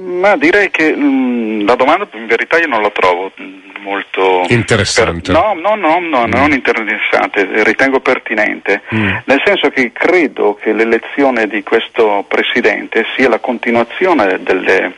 [0.00, 3.32] Ma direi che mh, mm, la domanda in verità io non la trovo
[3.80, 5.32] molto interessante.
[5.32, 6.30] Per, no, no, no, no mm.
[6.30, 9.16] non interessante, ritengo pertinente, mm.
[9.24, 14.92] nel senso che credo che l'elezione di questo presidente sia la continuazione delle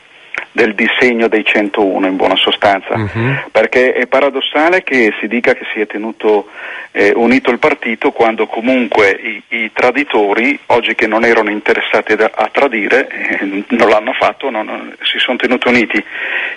[0.53, 3.51] del disegno dei 101 in buona sostanza, uh-huh.
[3.51, 6.49] perché è paradossale che si dica che si è tenuto
[6.93, 12.31] eh, unito il partito quando comunque i, i, traditori, oggi che non erano interessati da,
[12.35, 16.05] a tradire, eh, non l'hanno fatto, non, non, si sono tenuti uniti.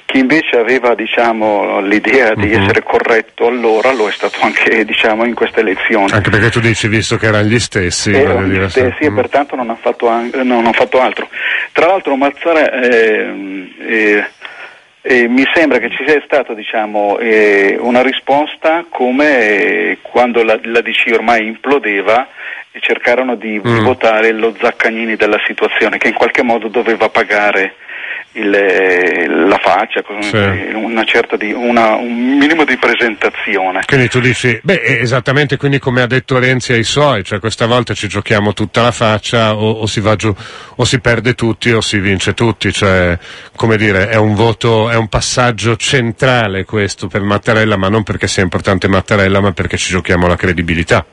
[0.06, 2.42] Chi invece aveva diciamo, l'idea uh-huh.
[2.42, 2.62] di mhm.
[2.62, 6.12] essere corretto allora lo è stato anche diciamo, in questa elezione.
[6.12, 8.12] Anche perché tu dici visto che erano gli stessi.
[8.12, 9.16] Erano gli stessi e mm.
[9.16, 11.30] pertanto non hanno fatto, non fatto, altro.
[11.72, 12.72] Tra l'altro Mazzara...
[12.82, 14.26] Eh, eh,
[15.02, 20.60] eh, mi sembra che ci sia stata diciamo, eh, una risposta come eh, quando la,
[20.64, 22.28] la, DC ormai implodeva
[22.72, 23.84] e cercarono di mm.
[23.84, 27.76] votare lo Zaccagnini della situazione che in qualche modo doveva pagare
[28.36, 30.74] il, eh, la faccia, sì.
[30.74, 33.82] una certa di, una, un minimo di presentazione.
[33.86, 37.94] Quindi tu dici, beh, esattamente quindi come ha detto Renzi ai suoi, cioè questa volta
[37.94, 40.34] ci giochiamo tutta la faccia o, o si va giù,
[40.76, 43.18] o si perde tutti o si vince tutti, cioè,
[43.56, 48.28] come dire, è un voto, è un passaggio centrale questo per Mattarella, ma non perché
[48.28, 51.06] sia importante Mattarella, ma perché ci giochiamo la credibilità.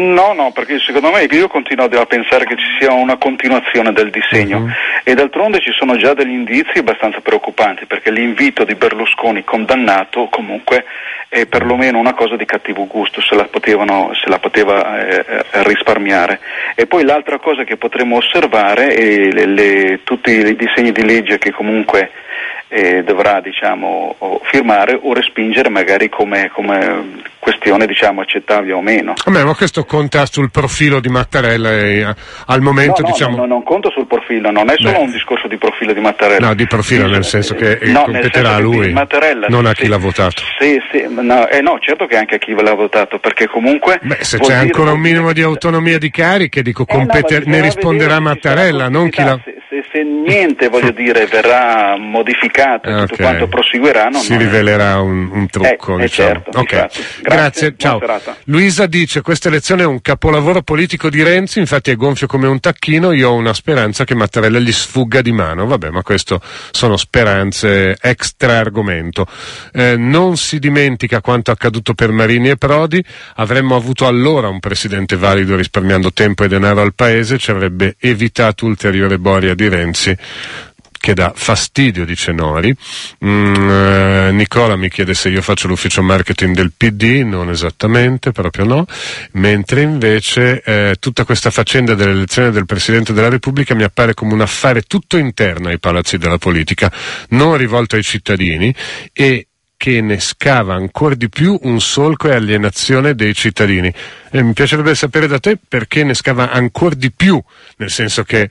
[0.00, 4.10] No, no, perché secondo me io continuo a pensare che ci sia una continuazione del
[4.10, 4.70] disegno uh-huh.
[5.04, 10.86] e d'altronde ci sono già degli indizi abbastanza preoccupanti perché l'invito di Berlusconi condannato comunque
[11.28, 15.24] è perlomeno una cosa di cattivo gusto se la, potevano, se la poteva eh,
[15.64, 16.40] risparmiare.
[16.74, 21.36] E poi l'altra cosa che potremmo osservare è le, le, tutti i disegni di legge
[21.36, 22.10] che comunque
[22.72, 29.14] eh, dovrà diciamo, o firmare o respingere magari come, come questione diciamo, accettabile o meno.
[29.24, 32.14] Vabbè, ma questo conta sul profilo di Mattarella e, eh,
[32.46, 33.36] al momento no, no, diciamo...
[33.38, 35.04] no, non conta sul profilo, non è solo Beh.
[35.04, 36.46] un discorso di profilo di Mattarella.
[36.46, 38.92] No, di profilo nel senso che eh, no, competerà a lui,
[39.48, 40.42] non a chi l'ha votato.
[40.60, 43.98] Sì, sì, no, eh, no, certo che anche a chi l'ha votato, perché comunque...
[44.00, 47.42] Beh, se c'è ancora un minimo di autonomia di cariche, dico, eh, compete...
[47.46, 49.40] ne risponderà Mattarella, non chi l'ha...
[49.70, 53.06] Se, se, niente, voglio dire, verrà modificato e okay.
[53.06, 54.96] tutto quanto proseguirà, non si rivelerà è...
[54.96, 55.96] un, un, trucco.
[55.96, 56.28] Eh, diciamo.
[56.28, 56.78] certo, okay.
[56.80, 58.00] Grazie, Grazie ciao.
[58.46, 62.58] Luisa dice: Questa elezione è un capolavoro politico di Renzi, infatti è gonfio come un
[62.58, 63.12] tacchino.
[63.12, 65.66] Io ho una speranza che Mattarella gli sfugga di mano.
[65.66, 66.40] Vabbè, ma questo
[66.72, 69.24] sono speranze extra argomento.
[69.72, 73.00] Eh, non si dimentica quanto accaduto per Marini e Prodi.
[73.36, 78.66] Avremmo avuto allora un presidente valido risparmiando tempo e denaro al paese, ci avrebbe evitato
[78.66, 80.16] ulteriore boria di Renzi
[81.00, 82.76] che dà fastidio, dice Nori.
[83.24, 88.66] Mm, eh, Nicola mi chiede se io faccio l'ufficio marketing del PD, non esattamente, proprio
[88.66, 88.84] no,
[89.32, 94.42] mentre invece eh, tutta questa faccenda dell'elezione del Presidente della Repubblica mi appare come un
[94.42, 96.92] affare tutto interno ai palazzi della politica,
[97.30, 98.74] non rivolto ai cittadini
[99.14, 99.46] e
[99.80, 103.90] che ne scava ancora di più un solco e alienazione dei cittadini.
[104.30, 107.42] E mi piacerebbe sapere da te perché ne scava ancora di più,
[107.78, 108.50] nel senso che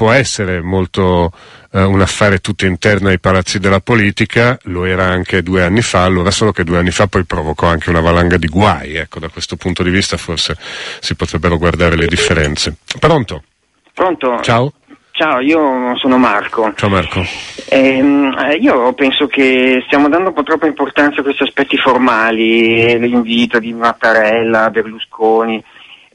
[0.00, 1.30] può essere molto
[1.72, 6.04] eh, un affare tutto interno ai palazzi della politica, lo era anche due anni fa,
[6.04, 9.28] allora solo che due anni fa poi provocò anche una valanga di guai, ecco, da
[9.28, 10.56] questo punto di vista forse
[11.00, 12.76] si potrebbero guardare le differenze.
[12.98, 13.42] Pronto?
[13.92, 14.40] Pronto?
[14.40, 14.72] Ciao.
[15.10, 16.72] Ciao, io sono Marco.
[16.76, 17.22] Ciao Marco.
[17.68, 22.98] Ehm, eh, io penso che stiamo dando un po' troppa importanza a questi aspetti formali,
[22.98, 25.62] l'invito di Mattarella, Berlusconi,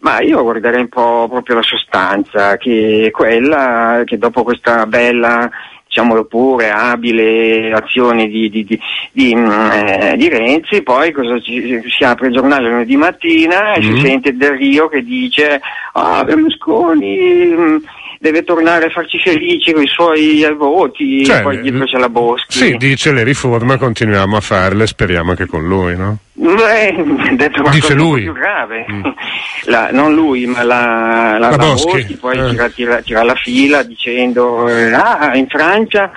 [0.05, 5.49] ma io guarderei un po' proprio la sostanza, che è quella che dopo questa bella
[5.87, 8.79] diciamolo pure, abile azione di, di, di,
[9.11, 13.81] di, mm, eh, Renzi, poi ci, si apre il giornale lunedì mattina e mm.
[13.81, 15.59] si sente Del Rio che dice
[15.93, 17.77] ah Berlusconi mm,
[18.25, 22.57] deve tornare a farci felici con i suoi voti, cioè, poi dietro c'è la Boschi.
[22.57, 26.17] Sì, dice le riforme continuiamo a farle, speriamo anche con lui, no?
[26.33, 26.95] Beh,
[27.35, 28.23] detto dice lui.
[28.23, 29.03] più grave, mm.
[29.69, 31.91] la, non lui, ma la, la, la, la Boschi.
[31.91, 32.49] Boschi poi eh.
[32.49, 36.11] tira, tira, tira, la fila dicendo eh, ah, in Francia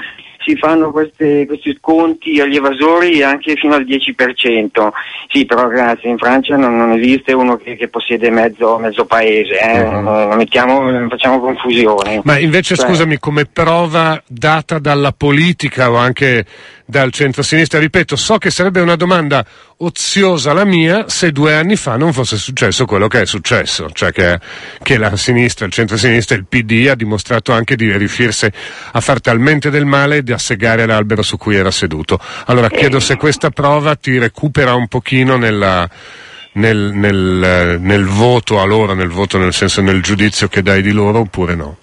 [0.49, 4.89] si fanno queste, questi sconti agli evasori anche fino al 10%.
[5.29, 9.59] Sì, però grazie, in Francia non, non esiste uno che, che possiede mezzo, mezzo paese,
[9.61, 9.83] eh?
[9.83, 10.01] uh-huh.
[10.01, 12.23] non, mettiamo, facciamo confusione.
[12.25, 16.47] Ma invece cioè, scusami, come prova data dalla politica o anche
[16.91, 19.45] dal centro-sinistra, ripeto, so che sarebbe una domanda
[19.77, 24.11] oziosa la mia se due anni fa non fosse successo quello che è successo, cioè
[24.11, 24.41] che,
[24.83, 28.51] che la sinistra, il centro-sinistra, il PD ha dimostrato anche di riuscirsi
[28.93, 32.19] a far talmente del male da segare l'albero su cui era seduto.
[32.47, 35.87] Allora chiedo se questa prova ti recupera un pochino nella,
[36.53, 40.93] nel, nel, nel voto a loro, nel voto nel senso nel giudizio che dai di
[40.93, 41.77] loro oppure no?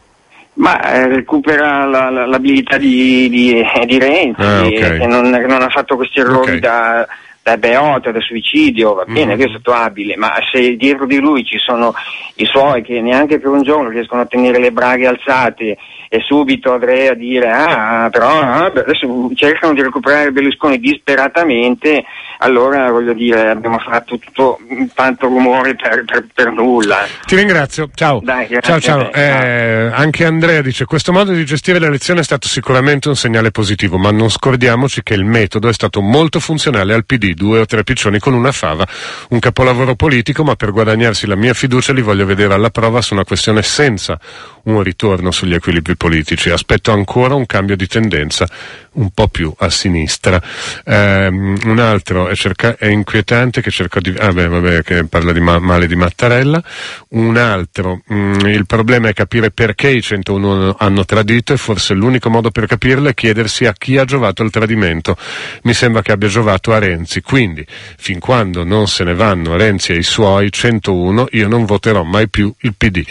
[0.56, 5.00] Ma eh, recupera la, la, l'abilità di, di, di Renzi, ah, okay.
[5.00, 6.60] che non, non, ha fatto questi errori okay.
[6.60, 7.08] da
[7.46, 9.38] da beota, da suicidio, va bene, mm.
[9.38, 11.94] lui è stato abile, ma se dietro di lui ci sono
[12.38, 15.78] i suoi che neanche per un giorno riescono a tenere le braghe alzate
[16.10, 22.04] e subito andrei a dire ah però ah, adesso cercano di recuperare Berlusconi disperatamente
[22.40, 24.60] allora voglio dire abbiamo fatto tutto
[24.94, 27.08] tanto rumore per, per, per nulla.
[27.26, 28.20] Ti ringrazio ciao.
[28.24, 33.08] Dai, ciao ciao, eh, anche Andrea dice questo modo di gestire l'elezione è stato sicuramente
[33.08, 37.34] un segnale positivo ma non scordiamoci che il metodo è stato molto funzionale al PD
[37.34, 38.86] due o tre piccioni con una fava
[39.30, 43.14] un capolavoro politico ma per guadagnarsi la mia fiducia li voglio vedere alla prova su
[43.14, 44.20] una questione senza
[44.64, 46.50] un ritorno sugli equilibri politici.
[46.50, 48.48] Aspetto ancora un cambio di tendenza
[48.96, 50.42] un po' più a sinistra.
[50.86, 54.14] Um, un altro è, cerca- è, inquietante che cerca di...
[54.18, 56.62] Ah beh, vabbè, che parla di ma- male di Mattarella.
[57.10, 62.30] Un altro, um, il problema è capire perché i 101 hanno tradito e forse l'unico
[62.30, 65.18] modo per capirlo è chiedersi a chi ha giovato il tradimento.
[65.64, 67.22] Mi sembra che abbia giovato a Renzi.
[67.22, 67.66] Quindi,
[67.98, 72.30] fin quando non se ne vanno Renzi e i suoi 101, io non voterò mai
[72.30, 73.04] più il PD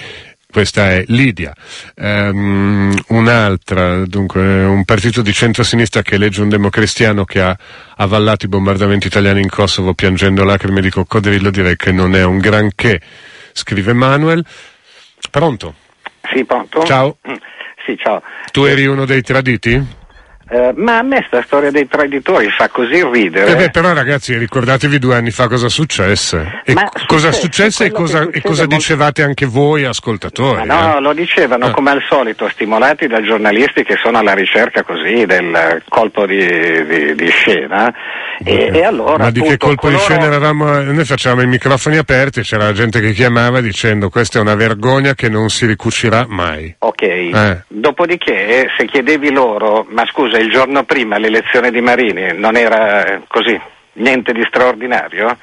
[0.55, 1.53] questa è Lidia.
[1.97, 7.59] Um, un'altra, dunque, un partito di centrosinistra che elegge un democristiano che ha
[7.97, 12.39] avallato i bombardamenti italiani in Kosovo piangendo lacrime di coccodrillo, direi che non è un
[12.39, 13.01] granché,
[13.53, 14.47] scrive Manuel.
[15.29, 15.75] Pronto?
[16.33, 16.85] Sì, pronto?
[16.85, 17.17] Ciao.
[17.29, 17.35] Mm,
[17.85, 18.23] sì, ciao.
[18.53, 19.85] Tu eri uno dei traditi?
[20.47, 23.51] Eh, ma a me sta storia dei traditori fa così ridere.
[23.51, 26.61] Eh beh, però ragazzi, ricordatevi due anni fa cosa successe.
[26.65, 30.67] E ma cosa successe, e cosa, e cosa dicevate anche voi ascoltatori?
[30.67, 31.01] Ma no, eh?
[31.01, 31.71] lo dicevano eh.
[31.71, 36.47] come al solito, stimolati da giornalisti che sono alla ricerca così del colpo di,
[36.87, 37.93] di, di scena.
[38.45, 39.99] E, e, allora, ma di che colpo coloro...
[39.99, 40.81] di scena eravamo?
[40.83, 45.29] Noi facevamo i microfoni aperti, c'era gente che chiamava dicendo questa è una vergogna che
[45.29, 46.75] non si ricucirà mai.
[46.79, 47.63] Ok, eh.
[47.69, 53.23] dopodiché se chiedevi loro, ma scusa, scusa, il giorno prima l'elezione di Marini non era
[53.29, 53.59] così,
[53.95, 55.37] niente di straordinario?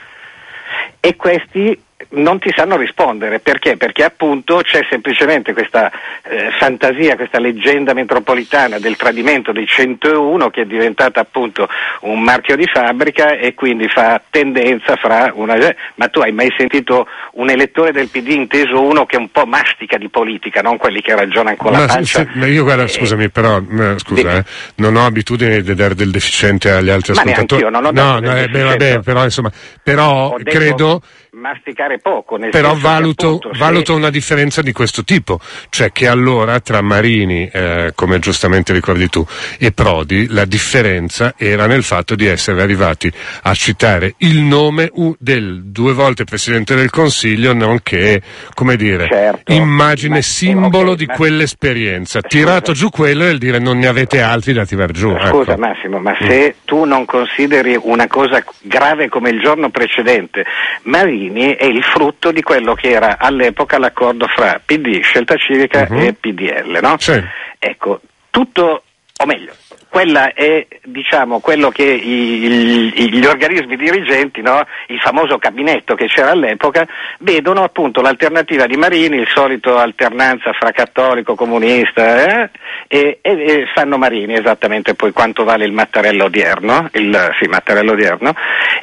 [1.00, 1.80] E questi
[2.10, 3.40] non ti sanno rispondere.
[3.40, 3.78] Perché?
[3.78, 5.92] Perché appunto c'è semplicemente questa
[6.24, 11.68] eh, fantasia, questa leggenda metropolitana del tradimento dei 101 che è diventata appunto
[12.02, 15.56] un marchio di fabbrica e quindi fa tendenza fra una...
[15.96, 19.98] Ma tu hai mai sentito un elettore del PD inteso uno che un po' mastica
[19.98, 22.26] di politica, non quelli che ragionano con la pancia?
[22.32, 24.44] Se, io guarda, scusami, però, eh, scusa, eh,
[24.76, 27.62] non ho abitudine di dare del deficiente agli altri ma ascoltatori.
[27.62, 29.52] Io non ho no, no, eh, beh, vabbè, però insomma,
[29.84, 32.38] però credo masticare poco.
[32.38, 37.94] Però valuto, appunto, valuto una differenza di questo tipo, cioè che allora tra Marini, eh,
[37.96, 39.26] come giustamente ricordi tu,
[39.58, 43.12] e Prodi la differenza era nel fatto di essere arrivati
[43.44, 48.22] a citare il nome del due volte Presidente del Consiglio, nonché,
[48.54, 49.54] come dire, certo.
[49.54, 52.22] immagine ma, simbolo okay, di ma, quell'esperienza.
[52.22, 55.16] Tirato giù quello e il dire non ne avete altri da tirar giù.
[55.28, 55.62] Scusa ecco.
[55.62, 56.28] Massimo, ma mm.
[56.28, 60.44] se tu non consideri una cosa grave come il giorno precedente,
[60.84, 66.00] Marini è il frutto di quello che era all'epoca l'accordo fra PD, Scelta Civica uh-huh.
[66.00, 66.96] e PDL, no?
[66.98, 67.22] Sì.
[67.60, 68.84] Ecco, tutto,
[69.18, 69.54] o meglio,
[69.92, 74.66] quella è diciamo, quello che i, i, gli organismi dirigenti, no?
[74.88, 76.88] il famoso gabinetto che c'era all'epoca,
[77.20, 82.50] vedono appunto l'alternativa di Marini, il solito alternanza fra cattolico, comunista, eh?
[82.88, 87.92] e, e, e, fanno Marini esattamente poi quanto vale il Mattarello odierno, il, sì, Mattarello
[87.92, 88.34] odierno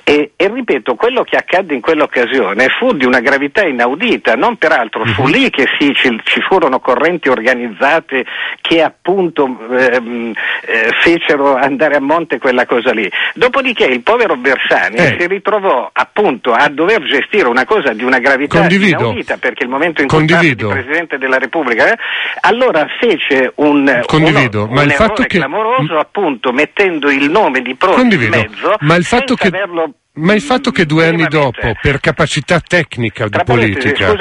[0.05, 5.05] e, e, ripeto, quello che accadde in quell'occasione fu di una gravità inaudita, non peraltro
[5.07, 5.31] fu mhm.
[5.31, 8.25] lì che sì, ci, ci, furono correnti organizzate
[8.61, 10.33] che appunto ehm,
[10.67, 13.11] eh, fecero andare a monte quella cosa lì.
[13.35, 15.17] Dopodiché il povero Bersani eh.
[15.19, 18.99] si ritrovò appunto a dover gestire una cosa di una gravità Condivido.
[19.01, 21.99] inaudita perché il momento in cui il Presidente della Repubblica, eh,
[22.41, 24.65] allora fece un, Condivido.
[24.65, 25.39] uno, ma un il fatto che...
[25.39, 28.37] clamoroso appunto mettendo il nome di Prodi Condivido.
[28.37, 29.49] in mezzo ma il fatto che...
[29.49, 34.15] averlo ma il fatto che due anni dopo, per capacità tecnica di politica,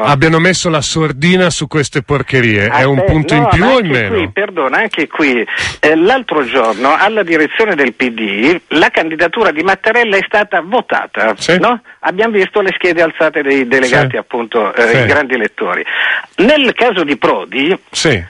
[0.00, 3.64] abbiano messo la sordina su queste porcherie, ah, è un eh, punto no, in più
[3.64, 4.14] o in meno?
[4.16, 5.46] Qui, perdona, anche qui,
[5.80, 11.58] eh, l'altro giorno alla direzione del PD la candidatura di Mattarella è stata votata, sì.
[11.58, 11.80] no?
[12.00, 14.16] Abbiamo visto le schede alzate dei delegati, sì.
[14.16, 14.96] appunto, eh, sì.
[14.98, 15.84] i grandi elettori.
[16.36, 17.78] Nel caso di Prodi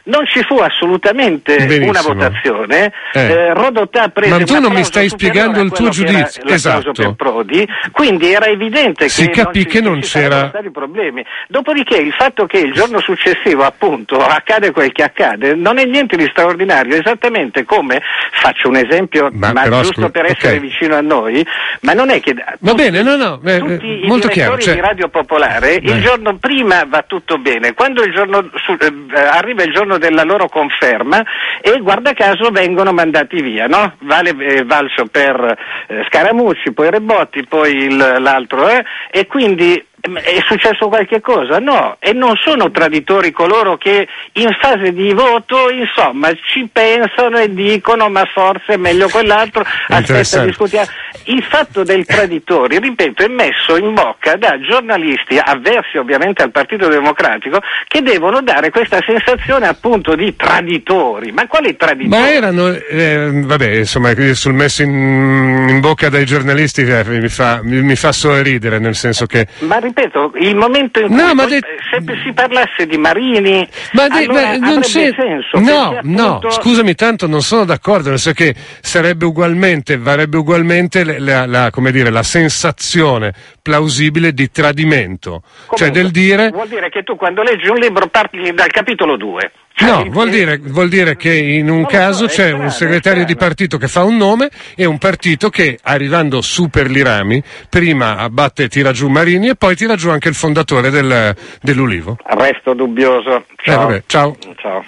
[0.05, 1.91] non ci fu assolutamente Benissimo.
[1.91, 3.21] una votazione, eh.
[3.21, 7.12] eh, Rodotà prese Ma tu non mi stai spiegando il tuo giudizio, esatto.
[7.15, 11.25] Prodi, quindi era evidente Si che capì non che non c'era- stati problemi.
[11.49, 16.17] Dopodiché il fatto che il giorno successivo appunto accade quel che accade non è niente
[16.17, 18.01] di straordinario, esattamente come
[18.33, 21.45] faccio un esempio, Ma ma, però, giusto per essere vicino a noi,
[21.81, 24.33] ma non è che Va tutti- bene, no, no, eh, tutti eh, i molto direttori
[24.33, 24.59] chiaro.
[24.61, 25.91] cioè- di Radio Popolare Beh.
[25.93, 30.23] il giorno prima va tutto bene, quando il giorno su- eh, arriva il giorno della
[30.25, 31.23] loro conferma
[31.61, 33.95] e guarda caso vengono mandati via, no?
[34.01, 35.57] Vale eh, valso per
[35.89, 38.85] eh, Scaramucci, poi Rebotti, poi il- l'altro, eh?
[39.11, 41.61] e quindi è successo qualche cosa?
[41.61, 47.53] No, e non sono traditori coloro che in fase di voto, insomma, ci pensano e
[47.55, 50.87] dicono ma forse è meglio quell'altro, aspetta discutiamo.
[51.25, 56.89] Il fatto del traditori, ripeto, è messo in bocca da giornalisti avversi ovviamente al Partito
[56.89, 61.31] Democratico che devono dare questa sensazione appunto di traditori.
[61.31, 62.21] Ma quali traditori?
[62.21, 67.61] Ma erano, eh, vabbè, insomma, sul messo in, in bocca dai giornalisti eh, mi, fa,
[67.63, 69.47] mi, mi fa sorridere, nel senso che...
[69.61, 74.09] Ma ripeto, il momento in cui No, poi, de- se si parlasse di Marini, Ma,
[74.09, 75.13] de- allora ma non c'è.
[75.15, 75.59] senso.
[75.59, 81.19] No, no, appunto- scusami, tanto non sono d'accordo, nel senso che sarebbe ugualmente, varrebbe ugualmente
[81.19, 83.33] la, la- come dire, la sensazione
[83.63, 85.43] plausibile di tradimento.
[85.43, 86.51] cioè Comunque, del dire.
[86.51, 89.53] Vuol dire che tu quando leggi un libro parti dal capitolo 2.
[89.81, 93.89] No, vuol dire, vuol dire che in un caso c'è un segretario di partito che
[93.89, 98.69] fa un nome e un partito che, arrivando su per i rami, prima abbatte e
[98.69, 102.17] tira giù Marini e poi tira giù anche il fondatore del- dell'Ulivo.
[102.25, 103.37] Resto dubbioso.
[103.39, 103.79] Eh, Ciao.
[103.87, 104.37] vabbè, ciao.
[104.61, 104.85] Ciao.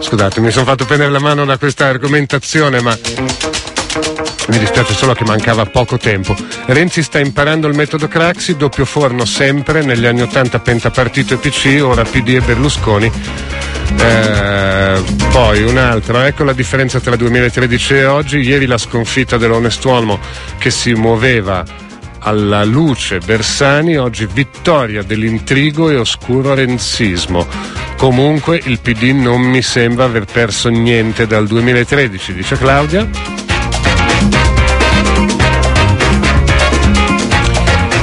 [0.00, 2.96] Scusate, mi sono fatto prendere la mano da questa argomentazione, ma
[4.48, 6.36] mi dispiace solo che mancava poco tempo.
[6.66, 11.80] Renzi sta imparando il metodo Craxi, doppio forno sempre, negli anni 80 pentapartito e PC,
[11.82, 13.10] ora PD e Berlusconi.
[13.98, 18.38] Eh, poi un altro, ecco la differenza tra 2013 e oggi.
[18.38, 20.18] Ieri la sconfitta dell'onest'uomo
[20.58, 21.64] che si muoveva
[22.20, 27.46] alla luce Bersani, oggi vittoria dell'intrigo e oscuro renzismo.
[27.96, 33.45] Comunque il PD non mi sembra aver perso niente dal 2013, dice Claudia.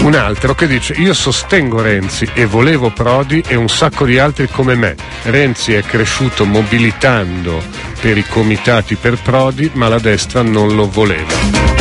[0.04, 4.49] un altro che dice io sostengo Renzi e volevo Prodi e un sacco di altri
[4.49, 4.95] come me.
[5.24, 7.62] Renzi è cresciuto mobilitando
[8.01, 11.72] per i comitati per Prodi ma la destra non lo voleva.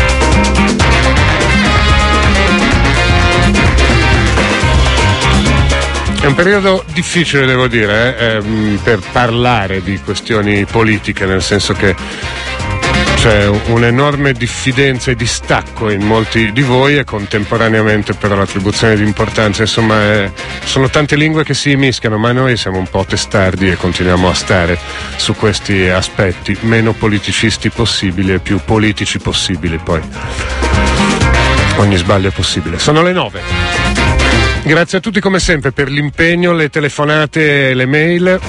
[6.20, 11.72] È un periodo difficile, devo dire, eh, ehm, per parlare di questioni politiche, nel senso
[11.72, 11.96] che
[13.22, 19.62] c'è un'enorme diffidenza e distacco in molti di voi e contemporaneamente però l'attribuzione di importanza,
[19.62, 20.30] insomma è,
[20.64, 24.34] sono tante lingue che si mischiano, ma noi siamo un po' testardi e continuiamo a
[24.34, 24.76] stare
[25.14, 30.00] su questi aspetti, meno politicisti possibili e più politici possibili poi.
[31.76, 32.80] Ogni sbaglio è possibile.
[32.80, 33.40] Sono le nove.
[34.64, 38.40] Grazie a tutti come sempre per l'impegno, le telefonate le mail.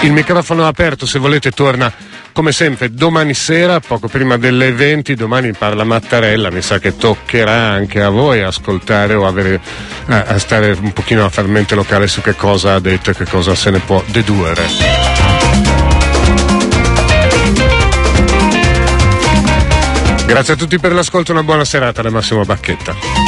[0.00, 5.14] Il microfono è aperto, se volete torna come sempre domani sera, poco prima delle 20,
[5.14, 9.60] domani parla Mattarella, mi sa che toccherà anche a voi ascoltare o avere,
[10.06, 13.14] a, a stare un pochino a far mente locale su che cosa ha detto e
[13.14, 14.66] che cosa se ne può dedurre.
[20.26, 23.21] Grazie a tutti per l'ascolto, una buona serata da Massimo Bacchetta.